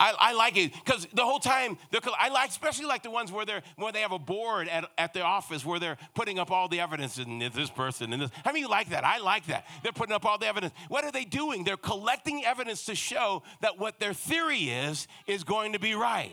I, 0.00 0.12
I 0.18 0.32
like 0.32 0.56
it 0.56 0.72
because 0.74 1.06
the 1.14 1.24
whole 1.24 1.38
time 1.38 1.78
I 2.18 2.28
like, 2.28 2.50
especially 2.50 2.86
like 2.86 3.04
the 3.04 3.10
ones 3.10 3.30
where 3.30 3.46
they're 3.46 3.62
where 3.76 3.92
they 3.92 4.00
have 4.00 4.10
a 4.10 4.18
board 4.18 4.66
at, 4.66 4.90
at 4.98 5.14
the 5.14 5.20
office 5.22 5.64
where 5.64 5.78
they're 5.78 5.96
putting 6.14 6.40
up 6.40 6.50
all 6.50 6.66
the 6.66 6.80
evidence 6.80 7.18
and 7.18 7.40
this 7.40 7.70
person 7.70 8.12
and 8.12 8.22
this. 8.22 8.30
How 8.44 8.50
many 8.50 8.66
like 8.66 8.90
that? 8.90 9.04
I 9.04 9.18
like 9.18 9.46
that. 9.46 9.64
They're 9.84 9.92
putting 9.92 10.12
up 10.12 10.26
all 10.26 10.38
the 10.38 10.48
evidence. 10.48 10.74
What 10.88 11.04
are 11.04 11.12
they 11.12 11.24
doing? 11.24 11.62
They're 11.62 11.76
collecting 11.76 12.44
evidence 12.44 12.86
to 12.86 12.96
show 12.96 13.44
that 13.60 13.78
what 13.78 14.00
their 14.00 14.12
theory 14.12 14.70
is 14.70 15.06
is 15.28 15.44
going 15.44 15.74
to 15.74 15.78
be 15.78 15.94
right. 15.94 16.32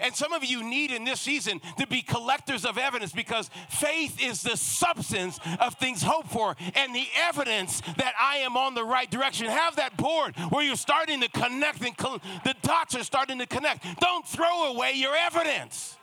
And 0.00 0.14
some 0.14 0.32
of 0.32 0.44
you 0.44 0.62
need 0.62 0.90
in 0.90 1.04
this 1.04 1.20
season 1.20 1.60
to 1.78 1.86
be 1.86 2.02
collectors 2.02 2.64
of 2.64 2.78
evidence 2.78 3.12
because 3.12 3.50
faith 3.68 4.22
is 4.22 4.42
the 4.42 4.56
substance 4.56 5.38
of 5.60 5.74
things 5.74 6.02
hoped 6.02 6.30
for 6.30 6.56
and 6.74 6.94
the 6.94 7.06
evidence 7.16 7.80
that 7.96 8.14
I 8.20 8.38
am 8.38 8.56
on 8.56 8.74
the 8.74 8.84
right 8.84 9.10
direction. 9.10 9.46
Have 9.46 9.76
that 9.76 9.96
board 9.96 10.36
where 10.50 10.64
you're 10.64 10.76
starting 10.76 11.20
to 11.20 11.28
connect 11.28 11.80
and 11.82 11.96
the 12.44 12.54
dots 12.62 12.94
are 12.94 13.04
starting 13.04 13.38
to 13.38 13.46
connect. 13.46 13.84
Don't 14.00 14.26
throw 14.26 14.72
away 14.72 14.92
your 14.94 15.14
evidence. 15.14 15.96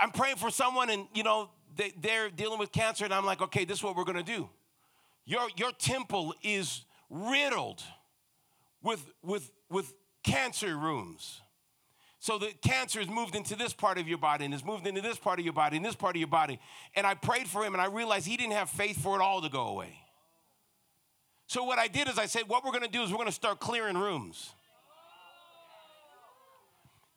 I'm 0.00 0.10
praying 0.10 0.36
for 0.36 0.50
someone 0.50 0.90
and, 0.90 1.06
you 1.14 1.22
know, 1.22 1.50
they, 1.76 1.92
they're 2.00 2.30
dealing 2.30 2.58
with 2.58 2.72
cancer, 2.72 3.04
and 3.04 3.14
I'm 3.14 3.24
like, 3.24 3.40
okay, 3.40 3.64
this 3.64 3.78
is 3.78 3.84
what 3.84 3.96
we're 3.96 4.04
gonna 4.04 4.22
do. 4.22 4.48
Your, 5.24 5.48
your 5.56 5.72
temple 5.72 6.34
is 6.42 6.84
riddled 7.08 7.82
with, 8.82 9.04
with, 9.22 9.50
with 9.70 9.94
cancer 10.22 10.76
rooms. 10.76 11.40
So 12.18 12.36
the 12.36 12.52
cancer 12.62 13.00
is 13.00 13.08
moved 13.08 13.34
into 13.34 13.56
this 13.56 13.72
part 13.72 13.98
of 13.98 14.06
your 14.06 14.18
body 14.18 14.44
and 14.44 14.52
is 14.52 14.64
moved 14.64 14.86
into 14.86 15.00
this 15.00 15.18
part 15.18 15.38
of 15.38 15.44
your 15.44 15.54
body 15.54 15.76
and 15.78 15.84
this 15.84 15.94
part 15.94 16.16
of 16.16 16.20
your 16.20 16.28
body. 16.28 16.60
And 16.94 17.06
I 17.06 17.14
prayed 17.14 17.48
for 17.48 17.64
him 17.64 17.72
and 17.72 17.80
I 17.80 17.86
realized 17.86 18.26
he 18.26 18.36
didn't 18.36 18.52
have 18.52 18.68
faith 18.68 19.02
for 19.02 19.18
it 19.18 19.22
all 19.22 19.40
to 19.40 19.48
go 19.48 19.68
away. 19.68 19.96
So 21.46 21.64
what 21.64 21.78
I 21.78 21.88
did 21.88 22.08
is 22.08 22.18
I 22.18 22.26
said, 22.26 22.42
what 22.46 22.64
we're 22.64 22.72
gonna 22.72 22.88
do 22.88 23.02
is 23.02 23.10
we're 23.10 23.18
gonna 23.18 23.32
start 23.32 23.58
clearing 23.58 23.96
rooms. 23.96 24.52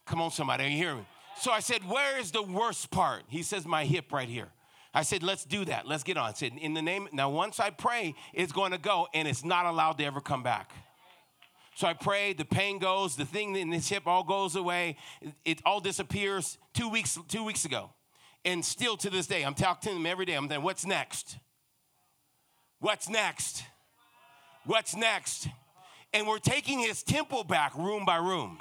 Come 0.06 0.22
on, 0.22 0.32
somebody, 0.32 0.66
are 0.66 0.68
you 0.68 0.78
hearing 0.78 0.98
me? 0.98 1.06
So 1.38 1.52
I 1.52 1.60
said, 1.60 1.88
where 1.88 2.20
is 2.20 2.32
the 2.32 2.44
worst 2.44 2.90
part? 2.92 3.24
He 3.28 3.44
says, 3.44 3.66
my 3.66 3.86
hip 3.86 4.12
right 4.12 4.30
here. 4.30 4.50
I 4.94 5.02
said, 5.02 5.24
let's 5.24 5.44
do 5.44 5.66
that. 5.66 5.88
Let's 5.88 6.04
get 6.04 6.18
on. 6.18 6.30
I 6.30 6.34
said, 6.34 6.54
in 6.60 6.76
the 6.76 6.82
name, 6.82 7.08
now 7.12 7.30
once 7.30 7.60
I 7.60 7.72
pray, 7.72 8.14
it's 8.32 8.52
going 8.52 8.72
to 8.74 8.78
go 8.78 9.08
and 9.14 9.28
it's 9.28 9.44
not 9.44 9.66
allowed 9.66 9.98
to 9.98 10.06
ever 10.06 10.22
come 10.22 10.44
back. 10.44 10.72
So 11.76 11.88
I 11.88 11.94
prayed, 11.94 12.38
the 12.38 12.46
pain 12.46 12.78
goes, 12.78 13.16
the 13.16 13.26
thing 13.26 13.56
in 13.56 13.72
his 13.72 13.90
hip 13.90 14.08
all 14.08 14.24
goes 14.24 14.56
away. 14.56 14.98
It, 15.44 15.60
all 15.66 15.80
disappears 15.80 16.58
two 16.74 16.90
weeks, 16.90 17.18
two 17.28 17.44
weeks 17.44 17.66
ago. 17.66 17.92
And 18.46 18.64
still 18.64 18.98
to 18.98 19.10
this 19.10 19.26
day, 19.26 19.44
I'm 19.44 19.56
talking 19.56 19.92
to 19.92 19.98
him 19.98 20.06
every 20.06 20.26
day. 20.26 20.34
I'm 20.34 20.48
saying, 20.48 20.62
what's 20.62 20.86
next? 20.86 21.38
What's 22.80 23.10
next? 23.10 23.64
What's 24.66 24.96
next? 24.96 25.48
And 26.14 26.28
we're 26.28 26.40
taking 26.40 26.80
his 26.80 27.02
temple 27.02 27.44
back 27.44 27.76
room 27.76 28.06
by 28.06 28.18
room. 28.18 28.60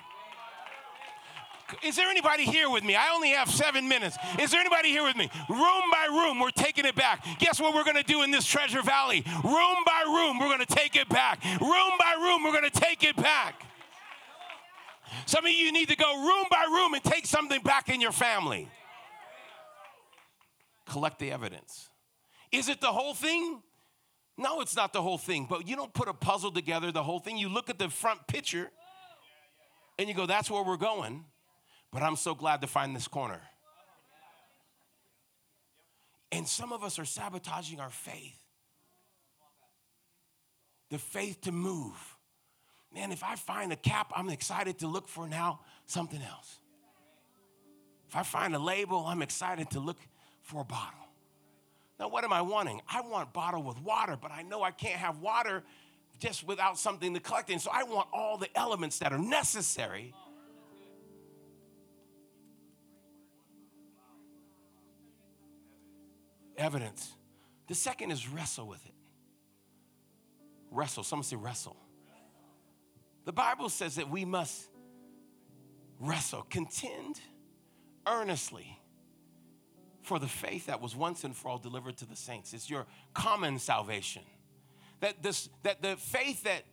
Is 1.83 1.97
there 1.97 2.09
anybody 2.09 2.45
here 2.45 2.71
with 2.71 2.85
me? 2.85 2.95
I 2.95 3.13
only 3.15 3.31
have 3.31 3.51
seven 3.51 3.89
minutes. 3.89 4.17
Is 4.39 4.51
there 4.51 4.61
anybody 4.61 4.91
here 4.91 5.05
with 5.05 5.17
me? 5.17 5.31
Room 5.49 5.83
by 5.91 6.09
room, 6.11 6.39
we're 6.41 6.51
taking 6.51 6.85
it 6.85 6.95
back. 6.95 7.25
Guess 7.39 7.61
what 7.61 7.75
we're 7.75 7.85
gonna 7.85 8.03
do 8.03 8.23
in 8.23 8.31
this 8.31 8.47
treasure 8.47 8.83
valley? 8.83 9.25
Room 9.45 9.77
by 9.85 10.03
room, 10.07 10.39
we're 10.39 10.51
gonna 10.51 10.67
take 10.67 10.97
it 10.97 11.09
back. 11.09 11.43
Room 11.61 11.93
by 11.99 12.17
room, 12.21 12.45
we're 12.45 12.53
gonna 12.53 12.71
take 12.71 13.05
it 13.05 13.17
back. 13.17 13.63
Some 15.27 15.45
of 15.45 15.53
you 15.53 15.73
need 15.73 15.89
to 15.89 15.97
go 15.97 16.25
room 16.25 16.47
by 16.51 16.67
room 16.71 16.95
and 16.95 17.05
take 17.05 17.27
something 17.27 17.61
back 17.63 17.89
in 17.89 18.01
your 18.01 18.13
family. 18.13 18.69
Collect 20.87 21.19
the 21.19 21.31
evidence. 21.31 21.89
Is 22.51 22.69
it 22.69 22.81
the 22.81 22.93
whole 22.93 23.15
thing? 23.15 23.63
No, 24.39 24.61
it's 24.61 24.75
not 24.75 24.93
the 24.93 25.03
whole 25.03 25.19
thing, 25.19 25.47
but 25.49 25.69
you 25.69 25.77
don't 25.77 25.93
put 25.93 26.09
a 26.09 26.15
puzzle 26.15 26.51
together, 26.51 26.91
the 26.91 27.03
whole 27.03 27.21
thing. 27.21 27.37
You 27.37 27.49
look 27.49 27.71
at 27.71 27.79
the 27.79 27.89
front 27.89 28.27
picture 28.27 28.71
and 29.99 30.09
you 30.09 30.15
go, 30.15 30.27
that's 30.27 30.51
where 30.51 30.63
we're 30.63 30.77
going. 30.77 31.25
But 31.93 32.03
I'm 32.03 32.17
so 32.17 32.35
glad 32.35 32.63
to 32.63 32.67
find 32.67 32.97
this 32.97 33.07
corner. 33.07 33.41
And 36.33 36.49
some 36.49 36.73
of 36.73 36.83
us 36.83 36.99
are 36.99 37.05
sabotaging 37.05 37.79
our 37.79 37.91
faith. 37.91 38.39
The 40.91 40.99
faith 40.99 41.43
to 41.43 41.53
move. 41.53 42.17
Man, 42.95 43.13
if 43.13 43.23
I 43.23 43.37
find 43.37 43.73
a 43.73 43.77
cap, 43.77 44.11
I'm 44.17 44.31
excited 44.31 44.79
to 44.81 44.87
look 44.87 45.09
for 45.09 45.29
now 45.29 45.61
something 45.87 46.21
else. 46.21 46.59
If 48.09 48.17
I 48.17 48.23
find 48.23 48.55
a 48.55 48.59
label, 48.59 49.05
I'm 49.07 49.23
excited 49.23 49.71
to 49.71 49.81
look 49.81 49.99
for 50.43 50.63
a 50.63 50.65
bottle. 50.65 50.99
Now, 51.99 52.09
what 52.09 52.25
am 52.25 52.33
I 52.33 52.43
wanting? 52.43 52.81
I 52.89 53.03
want 53.03 53.33
bottle 53.33 53.63
with 53.63 53.81
water, 53.81 54.19
but 54.21 54.31
I 54.33 54.43
know 54.43 54.63
I 54.63 54.71
can't 54.71 54.99
have 54.99 55.21
water 55.21 55.63
just 56.19 56.47
without 56.47 56.79
something 56.79 57.15
to 57.15 57.21
collect 57.21 57.51
in. 57.51 57.59
So 57.59 57.71
I 57.73 57.85
want 57.85 58.09
all 58.13 58.39
the 58.39 58.49
elements 58.57 58.99
that 58.99 59.13
are 59.13 59.19
necessary 59.19 60.15
evidence. 66.63 67.13
The 67.69 67.75
second 67.75 68.11
is 68.11 68.29
wrestle 68.29 68.67
with 68.67 68.85
it. 68.87 68.95
Wrestle. 70.71 71.03
Someone 71.05 71.25
say 71.25 71.37
wrestle. 71.37 71.77
The 73.25 73.33
Bible 73.33 73.69
says 73.69 73.97
that 73.97 74.11
we 74.11 74.25
must 74.25 74.69
wrestle, 76.01 76.43
contend 76.51 77.21
earnestly 78.07 78.79
for 80.03 80.19
the 80.19 80.27
faith 80.27 80.67
that 80.67 80.81
was 80.81 80.97
once 80.97 81.23
and 81.23 81.35
for 81.35 81.49
all 81.49 81.59
delivered 81.59 81.97
to 81.99 82.07
the 82.07 82.17
saints. 82.17 82.53
It's 82.53 82.69
your 82.69 82.87
common 83.15 83.59
salvation. 83.59 84.23
That 85.01 85.23
this 85.23 85.49
that 85.63 85.83
the 85.83 85.97
faith 85.97 86.45
that 86.45 86.65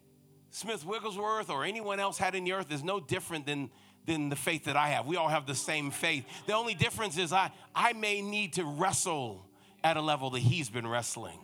Smith 0.49 0.85
Wigglesworth 0.85 1.49
or 1.49 1.63
anyone 1.63 1.99
else 1.99 2.17
had 2.17 2.33
in 2.33 2.43
the 2.43 2.53
earth 2.53 2.71
is 2.71 2.83
no 2.83 2.99
different 2.99 3.45
than 3.45 3.69
than 4.05 4.29
the 4.29 4.35
faith 4.35 4.65
that 4.65 4.75
I 4.75 4.87
have. 4.89 5.05
We 5.05 5.17
all 5.17 5.27
have 5.27 5.45
the 5.45 5.55
same 5.55 5.91
faith. 5.91 6.25
The 6.47 6.53
only 6.53 6.73
difference 6.73 7.17
is 7.17 7.31
I 7.31 7.51
I 7.75 7.93
may 7.93 8.21
need 8.21 8.53
to 8.53 8.63
wrestle 8.63 9.48
at 9.83 9.97
a 9.97 10.01
level 10.01 10.29
that 10.31 10.39
he's 10.39 10.69
been 10.69 10.87
wrestling. 10.87 11.39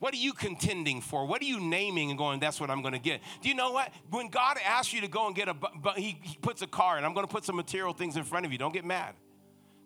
What 0.00 0.14
are 0.14 0.18
you 0.18 0.32
contending 0.32 1.02
for? 1.02 1.26
What 1.26 1.42
are 1.42 1.44
you 1.44 1.60
naming 1.60 2.08
and 2.08 2.18
going, 2.18 2.40
that's 2.40 2.58
what 2.58 2.70
I'm 2.70 2.80
going 2.80 2.94
to 2.94 2.98
get? 2.98 3.20
Do 3.42 3.50
you 3.50 3.54
know 3.54 3.72
what? 3.72 3.92
When 4.08 4.28
God 4.28 4.56
asks 4.64 4.94
you 4.94 5.02
to 5.02 5.08
go 5.08 5.26
and 5.26 5.36
get 5.36 5.48
a, 5.48 5.54
but 5.54 5.98
he, 5.98 6.18
he 6.22 6.38
puts 6.38 6.62
a 6.62 6.66
car, 6.66 6.96
and 6.96 7.04
I'm 7.04 7.12
going 7.12 7.26
to 7.26 7.32
put 7.32 7.44
some 7.44 7.56
material 7.56 7.92
things 7.92 8.16
in 8.16 8.24
front 8.24 8.46
of 8.46 8.52
you. 8.52 8.56
Don't 8.56 8.72
get 8.72 8.86
mad 8.86 9.14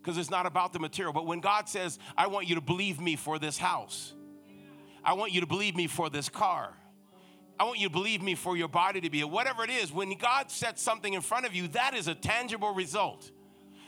because 0.00 0.16
it's 0.16 0.31
not 0.31 0.46
about 0.46 0.72
the 0.72 0.79
material. 0.79 1.12
But 1.12 1.27
when 1.27 1.40
God 1.40 1.68
says, 1.68 1.98
I 2.16 2.29
want 2.29 2.48
you 2.48 2.55
to 2.55 2.61
believe 2.61 3.00
me 3.00 3.16
for 3.16 3.40
this 3.40 3.59
house, 3.59 4.14
I 5.05 5.14
want 5.14 5.33
you 5.33 5.40
to 5.40 5.46
believe 5.48 5.74
me 5.74 5.88
for 5.88 6.09
this 6.09 6.29
car. 6.29 6.74
I 7.59 7.64
want 7.64 7.79
you 7.81 7.88
to 7.88 7.92
believe 7.92 8.22
me 8.22 8.37
for 8.37 8.57
your 8.57 8.68
body 8.68 9.00
to 9.00 9.11
be 9.11 9.22
whatever 9.24 9.64
it 9.64 9.70
is. 9.70 9.92
When 9.92 10.16
God 10.16 10.50
sets 10.50 10.81
something 10.81 11.12
in 11.12 11.22
front 11.22 11.44
of 11.44 11.55
you, 11.55 11.68
that 11.68 11.94
is 11.94 12.07
a 12.07 12.14
tangible 12.14 12.72
result 12.72 13.31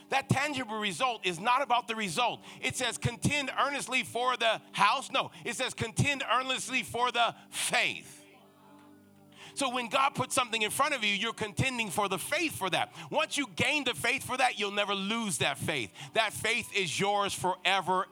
that 0.09 0.29
tangible 0.29 0.79
result 0.79 1.25
is 1.25 1.39
not 1.39 1.61
about 1.61 1.87
the 1.87 1.95
result. 1.95 2.41
It 2.61 2.75
says 2.75 2.97
contend 2.97 3.51
earnestly 3.59 4.03
for 4.03 4.37
the 4.37 4.61
house. 4.71 5.11
No, 5.11 5.31
it 5.45 5.55
says 5.55 5.73
contend 5.73 6.23
earnestly 6.31 6.83
for 6.83 7.11
the 7.11 7.35
faith. 7.49 8.23
So 9.53 9.73
when 9.73 9.89
God 9.89 10.09
puts 10.13 10.35
something 10.35 10.61
in 10.61 10.69
front 10.69 10.93
of 10.93 11.03
you, 11.03 11.13
you're 11.15 11.33
contending 11.33 11.89
for 11.89 12.07
the 12.07 12.19
faith 12.19 12.55
for 12.55 12.69
that. 12.69 12.93
Once 13.09 13.39
you 13.39 13.47
gain 13.55 13.85
the 13.85 13.95
faith 13.95 14.23
for 14.23 14.37
that, 14.37 14.59
you'll 14.59 14.69
never 14.69 14.93
lose 14.93 15.39
that 15.39 15.57
faith. 15.57 15.91
That 16.13 16.31
faith 16.31 16.69
is 16.75 16.99
yours 16.99 17.33
forever 17.33 18.05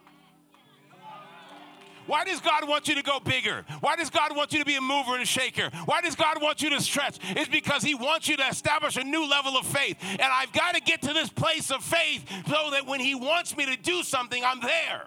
why 2.07 2.23
does 2.23 2.39
God 2.39 2.67
want 2.67 2.87
you 2.87 2.95
to 2.95 3.01
go 3.01 3.19
bigger? 3.19 3.65
Why 3.79 3.95
does 3.95 4.09
God 4.09 4.35
want 4.35 4.53
you 4.53 4.59
to 4.59 4.65
be 4.65 4.75
a 4.75 4.81
mover 4.81 5.13
and 5.13 5.23
a 5.23 5.25
shaker? 5.25 5.69
Why 5.85 6.01
does 6.01 6.15
God 6.15 6.41
want 6.41 6.61
you 6.61 6.69
to 6.71 6.81
stretch? 6.81 7.17
It's 7.35 7.49
because 7.49 7.83
He 7.83 7.95
wants 7.95 8.27
you 8.27 8.37
to 8.37 8.47
establish 8.47 8.97
a 8.97 9.03
new 9.03 9.27
level 9.27 9.57
of 9.57 9.65
faith. 9.65 9.97
And 10.01 10.21
I've 10.21 10.51
got 10.53 10.75
to 10.75 10.81
get 10.81 11.01
to 11.03 11.13
this 11.13 11.29
place 11.29 11.71
of 11.71 11.83
faith 11.83 12.25
so 12.47 12.69
that 12.71 12.85
when 12.85 12.99
He 12.99 13.15
wants 13.15 13.55
me 13.57 13.65
to 13.65 13.75
do 13.75 14.03
something, 14.03 14.43
I'm 14.43 14.59
there. 14.61 15.03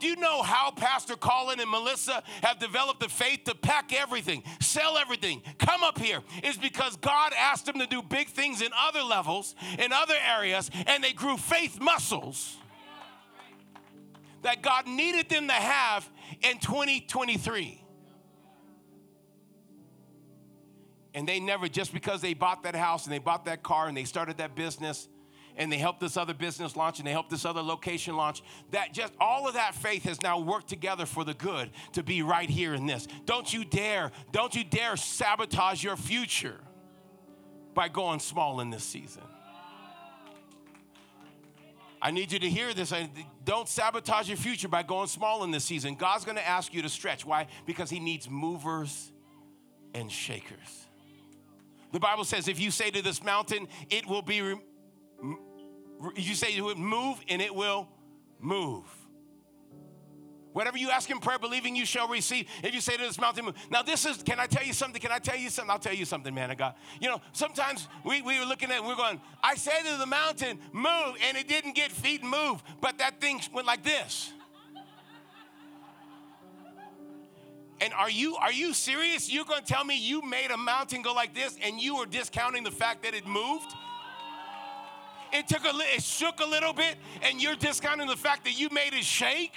Do 0.00 0.08
you 0.08 0.16
know 0.16 0.42
how 0.42 0.70
Pastor 0.70 1.16
Colin 1.16 1.60
and 1.60 1.70
Melissa 1.70 2.22
have 2.42 2.58
developed 2.58 3.00
the 3.00 3.08
faith 3.08 3.44
to 3.44 3.54
pack 3.54 3.92
everything, 3.94 4.42
sell 4.60 4.98
everything, 4.98 5.40
come 5.58 5.82
up 5.82 5.98
here? 5.98 6.20
Is 6.42 6.56
because 6.58 6.96
God 6.96 7.32
asked 7.38 7.66
them 7.66 7.78
to 7.78 7.86
do 7.86 8.02
big 8.02 8.28
things 8.28 8.60
in 8.60 8.68
other 8.78 9.02
levels, 9.02 9.54
in 9.78 9.92
other 9.92 10.16
areas, 10.28 10.70
and 10.86 11.02
they 11.02 11.12
grew 11.12 11.36
faith 11.36 11.80
muscles 11.80 12.58
that 14.44 14.62
God 14.62 14.86
needed 14.86 15.28
them 15.28 15.48
to 15.48 15.54
have 15.54 16.08
in 16.42 16.58
2023. 16.58 17.80
And 21.14 21.26
they 21.26 21.40
never, 21.40 21.66
just 21.66 21.92
because 21.92 22.20
they 22.20 22.34
bought 22.34 22.62
that 22.64 22.76
house 22.76 23.04
and 23.04 23.12
they 23.12 23.18
bought 23.18 23.46
that 23.46 23.62
car 23.62 23.88
and 23.88 23.96
they 23.96 24.04
started 24.04 24.38
that 24.38 24.54
business 24.54 25.08
and 25.56 25.72
they 25.72 25.78
helped 25.78 26.00
this 26.00 26.16
other 26.16 26.34
business 26.34 26.76
launch 26.76 26.98
and 26.98 27.06
they 27.06 27.12
helped 27.12 27.30
this 27.30 27.44
other 27.44 27.62
location 27.62 28.16
launch, 28.16 28.42
that 28.72 28.92
just 28.92 29.14
all 29.18 29.48
of 29.48 29.54
that 29.54 29.74
faith 29.74 30.02
has 30.02 30.20
now 30.20 30.38
worked 30.38 30.68
together 30.68 31.06
for 31.06 31.24
the 31.24 31.34
good 31.34 31.70
to 31.92 32.02
be 32.02 32.22
right 32.22 32.50
here 32.50 32.74
in 32.74 32.86
this. 32.86 33.08
Don't 33.24 33.50
you 33.52 33.64
dare, 33.64 34.10
don't 34.32 34.54
you 34.54 34.64
dare 34.64 34.96
sabotage 34.96 35.82
your 35.82 35.96
future 35.96 36.60
by 37.72 37.88
going 37.88 38.18
small 38.20 38.60
in 38.60 38.70
this 38.70 38.84
season. 38.84 39.22
I 42.04 42.10
need 42.10 42.30
you 42.32 42.38
to 42.38 42.50
hear 42.50 42.74
this. 42.74 42.92
Don't 43.44 43.66
sabotage 43.66 44.28
your 44.28 44.36
future 44.36 44.68
by 44.68 44.82
going 44.82 45.06
small 45.06 45.42
in 45.42 45.50
this 45.50 45.64
season. 45.64 45.94
God's 45.94 46.26
going 46.26 46.36
to 46.36 46.46
ask 46.46 46.74
you 46.74 46.82
to 46.82 46.88
stretch. 46.90 47.24
Why? 47.24 47.46
Because 47.64 47.88
He 47.88 47.98
needs 47.98 48.28
movers 48.28 49.10
and 49.94 50.12
shakers. 50.12 50.86
The 51.92 52.00
Bible 52.00 52.24
says 52.24 52.46
if 52.46 52.60
you 52.60 52.70
say 52.70 52.90
to 52.90 53.00
this 53.00 53.24
mountain, 53.24 53.68
it 53.88 54.06
will 54.06 54.20
be, 54.20 54.36
you 54.36 56.34
say 56.34 56.54
to 56.56 56.68
it, 56.68 56.76
move, 56.76 57.18
and 57.26 57.40
it 57.40 57.54
will 57.54 57.88
move. 58.38 58.84
Whatever 60.54 60.78
you 60.78 60.88
ask 60.90 61.10
in 61.10 61.18
prayer, 61.18 61.36
believing 61.36 61.74
you 61.74 61.84
shall 61.84 62.06
receive. 62.06 62.46
If 62.62 62.72
you 62.72 62.80
say 62.80 62.96
to 62.96 63.02
this 63.02 63.20
mountain, 63.20 63.46
move. 63.46 63.56
Now, 63.70 63.82
this 63.82 64.06
is, 64.06 64.22
can 64.22 64.38
I 64.38 64.46
tell 64.46 64.64
you 64.64 64.72
something? 64.72 65.02
Can 65.02 65.10
I 65.10 65.18
tell 65.18 65.36
you 65.36 65.50
something? 65.50 65.68
I'll 65.68 65.80
tell 65.80 65.92
you 65.92 66.04
something, 66.04 66.32
man 66.32 66.52
of 66.52 66.56
God. 66.56 66.74
You 67.00 67.08
know, 67.08 67.20
sometimes 67.32 67.88
we, 68.04 68.22
we 68.22 68.38
were 68.38 68.46
looking 68.46 68.70
at 68.70 68.84
we're 68.84 68.94
going, 68.94 69.20
I 69.42 69.56
said 69.56 69.82
to 69.82 69.98
the 69.98 70.06
mountain, 70.06 70.60
move, 70.72 71.16
and 71.26 71.36
it 71.36 71.48
didn't 71.48 71.74
get 71.74 71.90
feet 71.90 72.22
move, 72.22 72.62
but 72.80 72.98
that 72.98 73.20
thing 73.20 73.40
went 73.52 73.66
like 73.66 73.82
this. 73.82 74.32
And 77.80 77.92
are 77.92 78.08
you 78.08 78.36
are 78.36 78.52
you 78.52 78.72
serious? 78.72 79.30
You're 79.30 79.44
going 79.44 79.62
to 79.62 79.66
tell 79.66 79.84
me 79.84 79.98
you 79.98 80.22
made 80.22 80.52
a 80.52 80.56
mountain 80.56 81.02
go 81.02 81.12
like 81.12 81.34
this 81.34 81.58
and 81.62 81.80
you 81.80 81.96
were 81.96 82.06
discounting 82.06 82.62
the 82.62 82.70
fact 82.70 83.02
that 83.02 83.12
it 83.12 83.26
moved? 83.26 83.74
It 85.32 85.48
took 85.48 85.64
a 85.64 85.76
little 85.76 85.80
it 85.96 86.02
shook 86.02 86.38
a 86.38 86.46
little 86.46 86.72
bit 86.72 86.94
and 87.22 87.42
you're 87.42 87.56
discounting 87.56 88.06
the 88.06 88.16
fact 88.16 88.44
that 88.44 88.58
you 88.58 88.68
made 88.70 88.94
it 88.94 89.04
shake? 89.04 89.52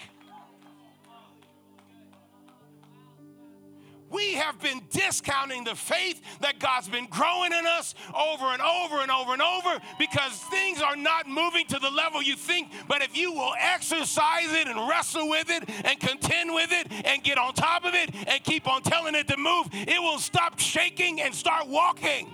We 4.09 4.33
have 4.33 4.59
been 4.61 4.81
discounting 4.89 5.63
the 5.63 5.75
faith 5.75 6.21
that 6.41 6.59
God's 6.59 6.87
been 6.87 7.07
growing 7.07 7.51
in 7.51 7.65
us 7.65 7.93
over 8.15 8.45
and 8.45 8.61
over 8.61 9.01
and 9.01 9.11
over 9.11 9.33
and 9.33 9.41
over 9.41 9.79
because 9.99 10.31
things 10.49 10.81
are 10.81 10.95
not 10.95 11.27
moving 11.27 11.65
to 11.67 11.79
the 11.79 11.89
level 11.89 12.21
you 12.21 12.35
think. 12.35 12.71
But 12.87 13.01
if 13.01 13.17
you 13.17 13.33
will 13.33 13.53
exercise 13.59 14.51
it 14.53 14.67
and 14.67 14.87
wrestle 14.87 15.29
with 15.29 15.49
it 15.49 15.69
and 15.85 15.99
contend 15.99 16.53
with 16.53 16.71
it 16.71 16.91
and 17.05 17.23
get 17.23 17.37
on 17.37 17.53
top 17.53 17.85
of 17.85 17.93
it 17.93 18.13
and 18.27 18.43
keep 18.43 18.67
on 18.67 18.81
telling 18.81 19.15
it 19.15 19.27
to 19.27 19.37
move, 19.37 19.67
it 19.71 20.01
will 20.01 20.19
stop 20.19 20.59
shaking 20.59 21.21
and 21.21 21.33
start 21.33 21.67
walking. 21.67 22.33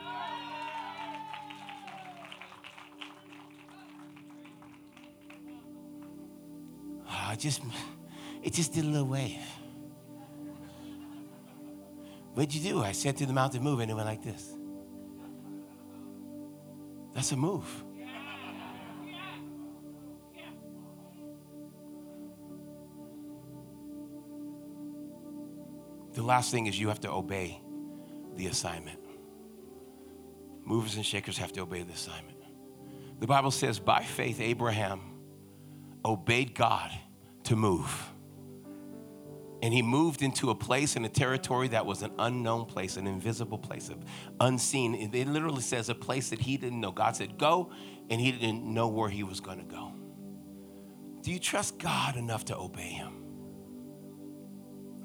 Oh, 7.10 7.36
just, 7.36 7.62
it 8.44 8.54
just 8.54 8.74
did 8.74 8.86
a 8.86 8.88
little 8.88 9.08
wave. 9.08 9.40
What'd 12.34 12.54
you 12.54 12.62
do? 12.62 12.84
I 12.84 12.94
said 12.94 13.18
to 13.18 13.26
the 13.26 13.34
mountain, 13.34 13.62
move, 13.62 13.80
and 13.80 13.92
it 13.92 13.94
went 13.94 14.08
like 14.08 14.24
this. 14.24 14.54
That's 17.14 17.32
a 17.32 17.38
move. 17.38 17.84
The 26.14 26.22
last 26.22 26.52
thing 26.52 26.68
is 26.68 26.80
you 26.80 26.90
have 26.90 27.02
to 27.02 27.12
obey 27.12 27.60
the 28.36 28.48
assignment. 28.48 29.00
Movers 30.64 30.96
and 30.96 31.06
shakers 31.06 31.38
have 31.38 31.52
to 31.54 31.62
obey 31.62 31.84
the 31.84 31.94
assignment. 31.94 32.38
The 33.20 33.28
Bible 33.28 33.52
says, 33.52 33.80
by 33.80 34.04
faith, 34.04 34.40
Abraham 34.40 35.02
obeyed 36.06 36.56
God 36.56 36.92
to 37.46 37.56
move. 37.56 38.13
And 39.64 39.74
he 39.74 39.82
moved 39.82 40.22
into 40.22 40.50
a 40.50 40.56
place 40.56 40.98
in 40.98 41.06
a 41.06 41.10
territory 41.10 41.70
that 41.70 41.86
was 41.86 42.02
an 42.02 42.12
unknown 42.20 42.66
place, 42.66 42.98
an 42.98 43.08
invisible 43.08 43.58
place, 43.58 43.88
of 43.88 44.04
unseen. 44.42 44.94
It 44.94 45.26
literally 45.26 45.62
says 45.62 45.88
a 45.88 45.96
place 45.96 46.32
that 46.32 46.42
he 46.42 46.58
didn't 46.58 46.82
know. 46.82 46.92
God 46.92 47.16
said, 47.16 47.38
Go, 47.38 47.72
and 48.10 48.20
he 48.20 48.34
didn't 48.34 48.66
know 48.66 48.90
where 48.90 49.08
he 49.08 49.24
was 49.24 49.40
going 49.40 49.60
to 49.60 49.64
go. 49.64 49.94
Do 51.22 51.32
you 51.32 51.40
trust 51.40 51.80
God 51.80 52.18
enough 52.18 52.44
to 52.46 52.58
obey 52.58 52.90
him? 52.90 53.24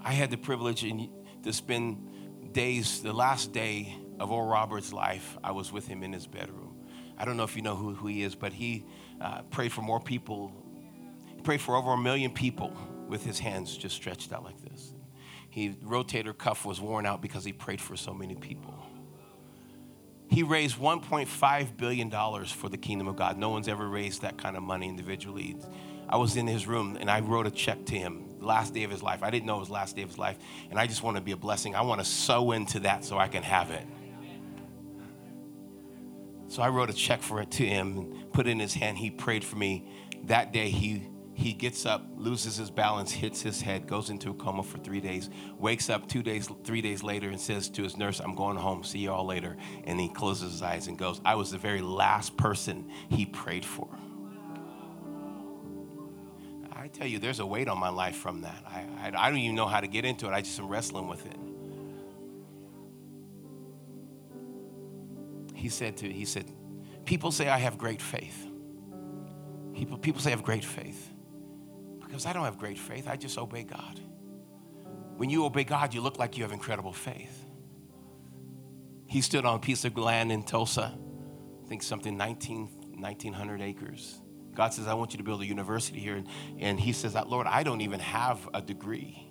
I 0.02 0.12
had 0.12 0.28
the 0.28 0.36
privilege 0.36 0.80
to 0.80 1.52
spend 1.52 2.50
days, 2.50 3.00
the 3.00 3.12
last 3.12 3.52
day 3.52 3.94
of 4.18 4.32
Oral 4.32 4.48
Roberts' 4.48 4.92
life, 4.92 5.38
I 5.44 5.52
was 5.52 5.70
with 5.70 5.86
him 5.86 6.02
in 6.02 6.12
his 6.12 6.26
bedroom. 6.26 6.74
I 7.16 7.24
don't 7.24 7.36
know 7.36 7.44
if 7.44 7.54
you 7.54 7.62
know 7.62 7.76
who, 7.76 7.94
who 7.94 8.08
he 8.08 8.24
is, 8.24 8.34
but 8.34 8.52
he 8.52 8.86
uh, 9.20 9.42
prayed 9.42 9.70
for 9.70 9.82
more 9.82 10.00
people. 10.00 10.50
He 11.36 11.42
prayed 11.42 11.60
for 11.60 11.76
over 11.76 11.92
a 11.92 11.96
million 11.96 12.32
people 12.32 12.76
with 13.08 13.24
his 13.24 13.38
hands 13.38 13.76
just 13.76 13.96
stretched 13.96 14.32
out 14.32 14.44
like 14.44 14.60
this. 14.62 14.92
His 15.50 15.74
rotator 15.76 16.36
cuff 16.36 16.64
was 16.64 16.80
worn 16.80 17.06
out 17.06 17.22
because 17.22 17.44
he 17.44 17.52
prayed 17.52 17.80
for 17.80 17.96
so 17.96 18.12
many 18.12 18.34
people. 18.34 18.74
He 20.28 20.42
raised 20.42 20.76
$1.5 20.76 21.76
billion 21.76 22.10
for 22.44 22.68
the 22.68 22.76
kingdom 22.76 23.08
of 23.08 23.16
God. 23.16 23.38
No 23.38 23.48
one's 23.48 23.66
ever 23.66 23.88
raised 23.88 24.22
that 24.22 24.36
kind 24.36 24.56
of 24.56 24.62
money 24.62 24.88
individually. 24.88 25.56
I 26.08 26.16
was 26.18 26.36
in 26.36 26.46
his 26.46 26.66
room 26.66 26.96
and 27.00 27.10
I 27.10 27.20
wrote 27.20 27.46
a 27.46 27.50
check 27.50 27.86
to 27.86 27.94
him 27.94 28.38
last 28.40 28.74
day 28.74 28.82
of 28.82 28.90
his 28.90 29.02
life. 29.02 29.22
I 29.22 29.30
didn't 29.30 29.46
know 29.46 29.56
it 29.56 29.60
was 29.60 29.70
last 29.70 29.96
day 29.96 30.02
of 30.02 30.08
his 30.10 30.18
life. 30.18 30.38
And 30.70 30.78
I 30.78 30.86
just 30.86 31.02
want 31.02 31.16
to 31.16 31.22
be 31.22 31.32
a 31.32 31.36
blessing. 31.36 31.74
I 31.74 31.80
want 31.80 32.00
to 32.00 32.04
sow 32.04 32.52
into 32.52 32.80
that 32.80 33.04
so 33.04 33.18
I 33.18 33.28
can 33.28 33.42
have 33.42 33.70
it. 33.70 33.86
So 36.48 36.62
I 36.62 36.68
wrote 36.68 36.88
a 36.88 36.94
check 36.94 37.22
for 37.22 37.40
it 37.42 37.50
to 37.52 37.66
him 37.66 37.98
and 37.98 38.32
put 38.32 38.46
it 38.46 38.50
in 38.50 38.58
his 38.58 38.74
hand. 38.74 38.98
He 38.98 39.10
prayed 39.10 39.44
for 39.44 39.56
me. 39.56 39.86
That 40.24 40.52
day 40.52 40.70
he 40.70 41.08
he 41.38 41.52
gets 41.52 41.86
up, 41.86 42.04
loses 42.16 42.56
his 42.56 42.68
balance, 42.68 43.12
hits 43.12 43.40
his 43.40 43.60
head, 43.60 43.86
goes 43.86 44.10
into 44.10 44.30
a 44.30 44.34
coma 44.34 44.64
for 44.64 44.78
three 44.78 45.00
days, 45.00 45.30
wakes 45.56 45.88
up 45.88 46.08
two 46.08 46.20
days, 46.20 46.50
three 46.64 46.82
days 46.82 47.04
later, 47.04 47.28
and 47.28 47.40
says 47.40 47.68
to 47.68 47.84
his 47.84 47.96
nurse, 47.96 48.18
I'm 48.18 48.34
going 48.34 48.56
home, 48.56 48.82
see 48.82 48.98
you 48.98 49.12
all 49.12 49.24
later. 49.24 49.56
And 49.84 50.00
he 50.00 50.08
closes 50.08 50.50
his 50.50 50.62
eyes 50.62 50.88
and 50.88 50.98
goes, 50.98 51.20
I 51.24 51.36
was 51.36 51.52
the 51.52 51.58
very 51.58 51.80
last 51.80 52.36
person 52.36 52.90
he 53.08 53.24
prayed 53.24 53.64
for. 53.64 53.88
I 56.72 56.88
tell 56.88 57.06
you, 57.06 57.20
there's 57.20 57.38
a 57.38 57.46
weight 57.46 57.68
on 57.68 57.78
my 57.78 57.90
life 57.90 58.16
from 58.16 58.40
that. 58.40 58.64
I, 58.66 58.84
I, 59.00 59.12
I 59.16 59.30
don't 59.30 59.38
even 59.38 59.54
know 59.54 59.68
how 59.68 59.78
to 59.78 59.86
get 59.86 60.04
into 60.04 60.26
it, 60.26 60.32
I 60.32 60.40
just 60.40 60.58
am 60.58 60.66
wrestling 60.66 61.06
with 61.06 61.24
it. 61.24 61.36
He 65.54 65.68
said 65.68 65.98
to, 65.98 66.12
he 66.12 66.24
said, 66.24 66.50
people 67.04 67.30
say 67.30 67.48
I 67.48 67.58
have 67.58 67.78
great 67.78 68.02
faith. 68.02 68.44
People, 69.72 69.98
people 69.98 70.20
say 70.20 70.30
I 70.30 70.34
have 70.34 70.42
great 70.42 70.64
faith 70.64 71.12
because 72.18 72.26
I 72.26 72.32
don't 72.32 72.46
have 72.46 72.58
great 72.58 72.80
faith. 72.80 73.06
I 73.06 73.14
just 73.14 73.38
obey 73.38 73.62
God. 73.62 74.00
When 75.18 75.30
you 75.30 75.44
obey 75.44 75.62
God, 75.62 75.94
you 75.94 76.00
look 76.00 76.18
like 76.18 76.36
you 76.36 76.42
have 76.42 76.50
incredible 76.50 76.92
faith. 76.92 77.44
He 79.06 79.20
stood 79.20 79.44
on 79.44 79.54
a 79.54 79.58
piece 79.60 79.84
of 79.84 79.96
land 79.96 80.32
in 80.32 80.42
Tulsa, 80.42 80.98
I 81.64 81.68
think 81.68 81.80
something 81.80 82.16
19, 82.16 82.96
1900 82.98 83.60
acres. 83.60 84.20
God 84.52 84.74
says, 84.74 84.88
I 84.88 84.94
want 84.94 85.12
you 85.12 85.18
to 85.18 85.22
build 85.22 85.42
a 85.42 85.46
university 85.46 86.00
here. 86.00 86.20
And 86.58 86.80
he 86.80 86.92
says, 86.92 87.14
Lord, 87.14 87.46
I 87.46 87.62
don't 87.62 87.82
even 87.82 88.00
have 88.00 88.48
a 88.52 88.60
degree. 88.60 89.30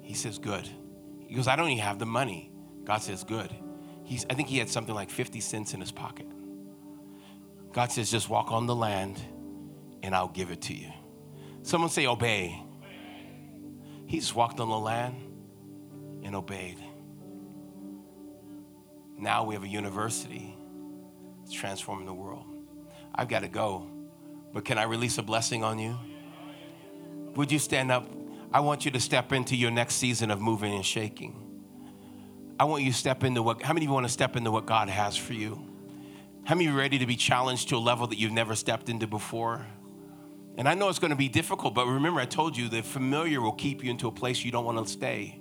He 0.00 0.14
says, 0.14 0.38
Good. 0.38 0.66
He 1.26 1.34
goes, 1.34 1.46
I 1.46 1.56
don't 1.56 1.68
even 1.68 1.84
have 1.84 1.98
the 1.98 2.06
money. 2.06 2.50
God 2.84 3.02
says, 3.02 3.22
Good. 3.22 3.54
He's, 4.02 4.24
I 4.30 4.34
think 4.34 4.48
he 4.48 4.56
had 4.56 4.70
something 4.70 4.94
like 4.94 5.10
50 5.10 5.40
cents 5.40 5.74
in 5.74 5.80
his 5.82 5.92
pocket. 5.92 6.26
God 7.74 7.92
says, 7.92 8.10
Just 8.10 8.30
walk 8.30 8.50
on 8.50 8.64
the 8.64 8.74
land 8.74 9.20
and 10.02 10.14
I'll 10.14 10.28
give 10.28 10.50
it 10.50 10.62
to 10.62 10.74
you. 10.74 10.90
Someone 11.68 11.90
say, 11.90 12.06
Obey. 12.06 12.62
He 14.06 14.20
just 14.20 14.34
walked 14.34 14.58
on 14.58 14.70
the 14.70 14.78
land 14.78 15.16
and 16.22 16.34
obeyed. 16.34 16.78
Now 19.18 19.44
we 19.44 19.54
have 19.54 19.64
a 19.64 19.68
university. 19.68 20.56
It's 21.44 21.52
transforming 21.52 22.06
the 22.06 22.14
world. 22.14 22.46
I've 23.14 23.28
got 23.28 23.40
to 23.40 23.48
go, 23.48 23.86
but 24.54 24.64
can 24.64 24.78
I 24.78 24.84
release 24.84 25.18
a 25.18 25.22
blessing 25.22 25.62
on 25.62 25.78
you? 25.78 25.98
Would 27.34 27.52
you 27.52 27.58
stand 27.58 27.92
up? 27.92 28.08
I 28.50 28.60
want 28.60 28.86
you 28.86 28.90
to 28.92 29.00
step 29.00 29.34
into 29.34 29.54
your 29.54 29.70
next 29.70 29.96
season 29.96 30.30
of 30.30 30.40
moving 30.40 30.72
and 30.72 30.86
shaking. 30.86 31.36
I 32.58 32.64
want 32.64 32.82
you 32.82 32.92
to 32.92 32.96
step 32.96 33.24
into 33.24 33.42
what, 33.42 33.60
how 33.60 33.74
many 33.74 33.84
of 33.84 33.90
you 33.90 33.92
want 33.92 34.06
to 34.06 34.12
step 34.12 34.36
into 34.36 34.50
what 34.50 34.64
God 34.64 34.88
has 34.88 35.18
for 35.18 35.34
you? 35.34 35.62
How 36.44 36.54
many 36.54 36.64
of 36.64 36.72
you 36.72 36.78
are 36.78 36.80
ready 36.80 36.98
to 36.98 37.06
be 37.06 37.16
challenged 37.16 37.68
to 37.68 37.76
a 37.76 37.78
level 37.78 38.06
that 38.06 38.16
you've 38.16 38.32
never 38.32 38.54
stepped 38.54 38.88
into 38.88 39.06
before? 39.06 39.66
And 40.58 40.68
I 40.68 40.74
know 40.74 40.88
it's 40.88 40.98
going 40.98 41.12
to 41.12 41.16
be 41.16 41.28
difficult, 41.28 41.72
but 41.72 41.86
remember, 41.86 42.20
I 42.20 42.24
told 42.24 42.56
you 42.56 42.68
the 42.68 42.82
familiar 42.82 43.40
will 43.40 43.52
keep 43.52 43.84
you 43.84 43.92
into 43.92 44.08
a 44.08 44.12
place 44.12 44.44
you 44.44 44.50
don't 44.50 44.64
want 44.64 44.84
to 44.84 44.92
stay. 44.92 45.40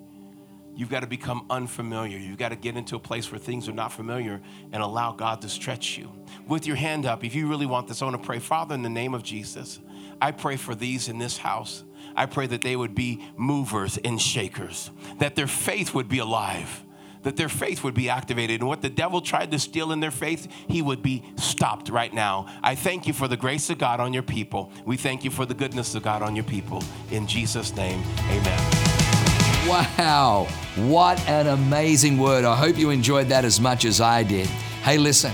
You've 0.76 0.92
got 0.92 1.00
to 1.00 1.08
become 1.08 1.48
unfamiliar. 1.50 2.20
You've 2.20 2.38
got 2.38 2.50
to 2.50 2.56
get 2.56 2.78
into 2.78 2.96
a 2.96 3.00
place 3.00 3.32
where 3.32 3.40
things 3.40 3.68
are 3.68 3.74
not 3.74 3.92
familiar 3.92 4.40
and 4.72 4.84
allow 4.84 5.12
God 5.12 5.42
to 5.42 5.50
stretch 5.50 5.98
you. 5.98 6.12
With 6.48 6.68
your 6.68 6.76
hand 6.76 7.08
up, 7.08 7.24
if 7.24 7.34
you 7.34 7.48
really 7.48 7.66
want 7.66 7.88
this, 7.88 8.04
I 8.04 8.06
want 8.06 8.22
to 8.22 8.26
pray, 8.26 8.38
Father, 8.38 8.76
in 8.76 8.84
the 8.84 8.90
name 8.90 9.16
of 9.16 9.24
Jesus, 9.24 9.80
I 10.22 10.30
pray 10.30 10.56
for 10.56 10.76
these 10.76 11.10
in 11.10 11.18
this 11.18 11.36
house. 11.36 11.84
I 12.16 12.28
pray 12.28 12.46
that 12.46 12.62
they 12.62 12.76
would 12.76 12.94
be 12.94 13.26
movers 13.38 13.98
and 13.98 14.22
shakers, 14.22 14.92
that 15.18 15.36
their 15.36 15.48
faith 15.48 15.96
would 15.96 16.08
be 16.08 16.20
alive 16.20 16.84
that 17.28 17.36
their 17.36 17.50
faith 17.50 17.84
would 17.84 17.94
be 17.94 18.10
activated. 18.10 18.62
And 18.62 18.70
what 18.70 18.82
the 18.82 18.90
devil 18.90 19.20
tried 19.20 19.52
to 19.52 19.60
steal 19.60 19.92
in 19.92 20.00
their 20.00 20.12
faith, 20.12 20.48
he 20.70 20.82
would 20.82 21.04
be 21.04 21.24
stopped 21.36 21.90
right 21.90 22.14
now. 22.14 22.48
I 22.64 22.74
thank 22.74 23.06
you 23.06 23.12
for 23.12 23.28
the 23.28 23.36
grace 23.36 23.70
of 23.70 23.78
God 23.78 24.00
on 24.00 24.14
your 24.14 24.24
people. 24.24 24.72
We 24.86 24.96
thank 24.96 25.26
you 25.26 25.30
for 25.30 25.46
the 25.46 25.54
goodness 25.54 25.94
of 25.94 26.04
God 26.04 26.22
on 26.22 26.38
your 26.38 26.46
people. 26.46 26.82
In 27.12 27.28
Jesus' 27.28 27.76
name, 27.76 28.02
amen. 28.30 29.68
Wow, 29.68 30.48
what 30.78 31.20
an 31.28 31.48
amazing 31.48 32.18
word. 32.18 32.46
I 32.46 32.56
hope 32.56 32.78
you 32.78 32.92
enjoyed 32.92 33.28
that 33.28 33.44
as 33.44 33.60
much 33.60 33.84
as 33.84 34.00
I 34.00 34.24
did. 34.24 34.48
Hey, 34.86 34.98
listen. 34.98 35.34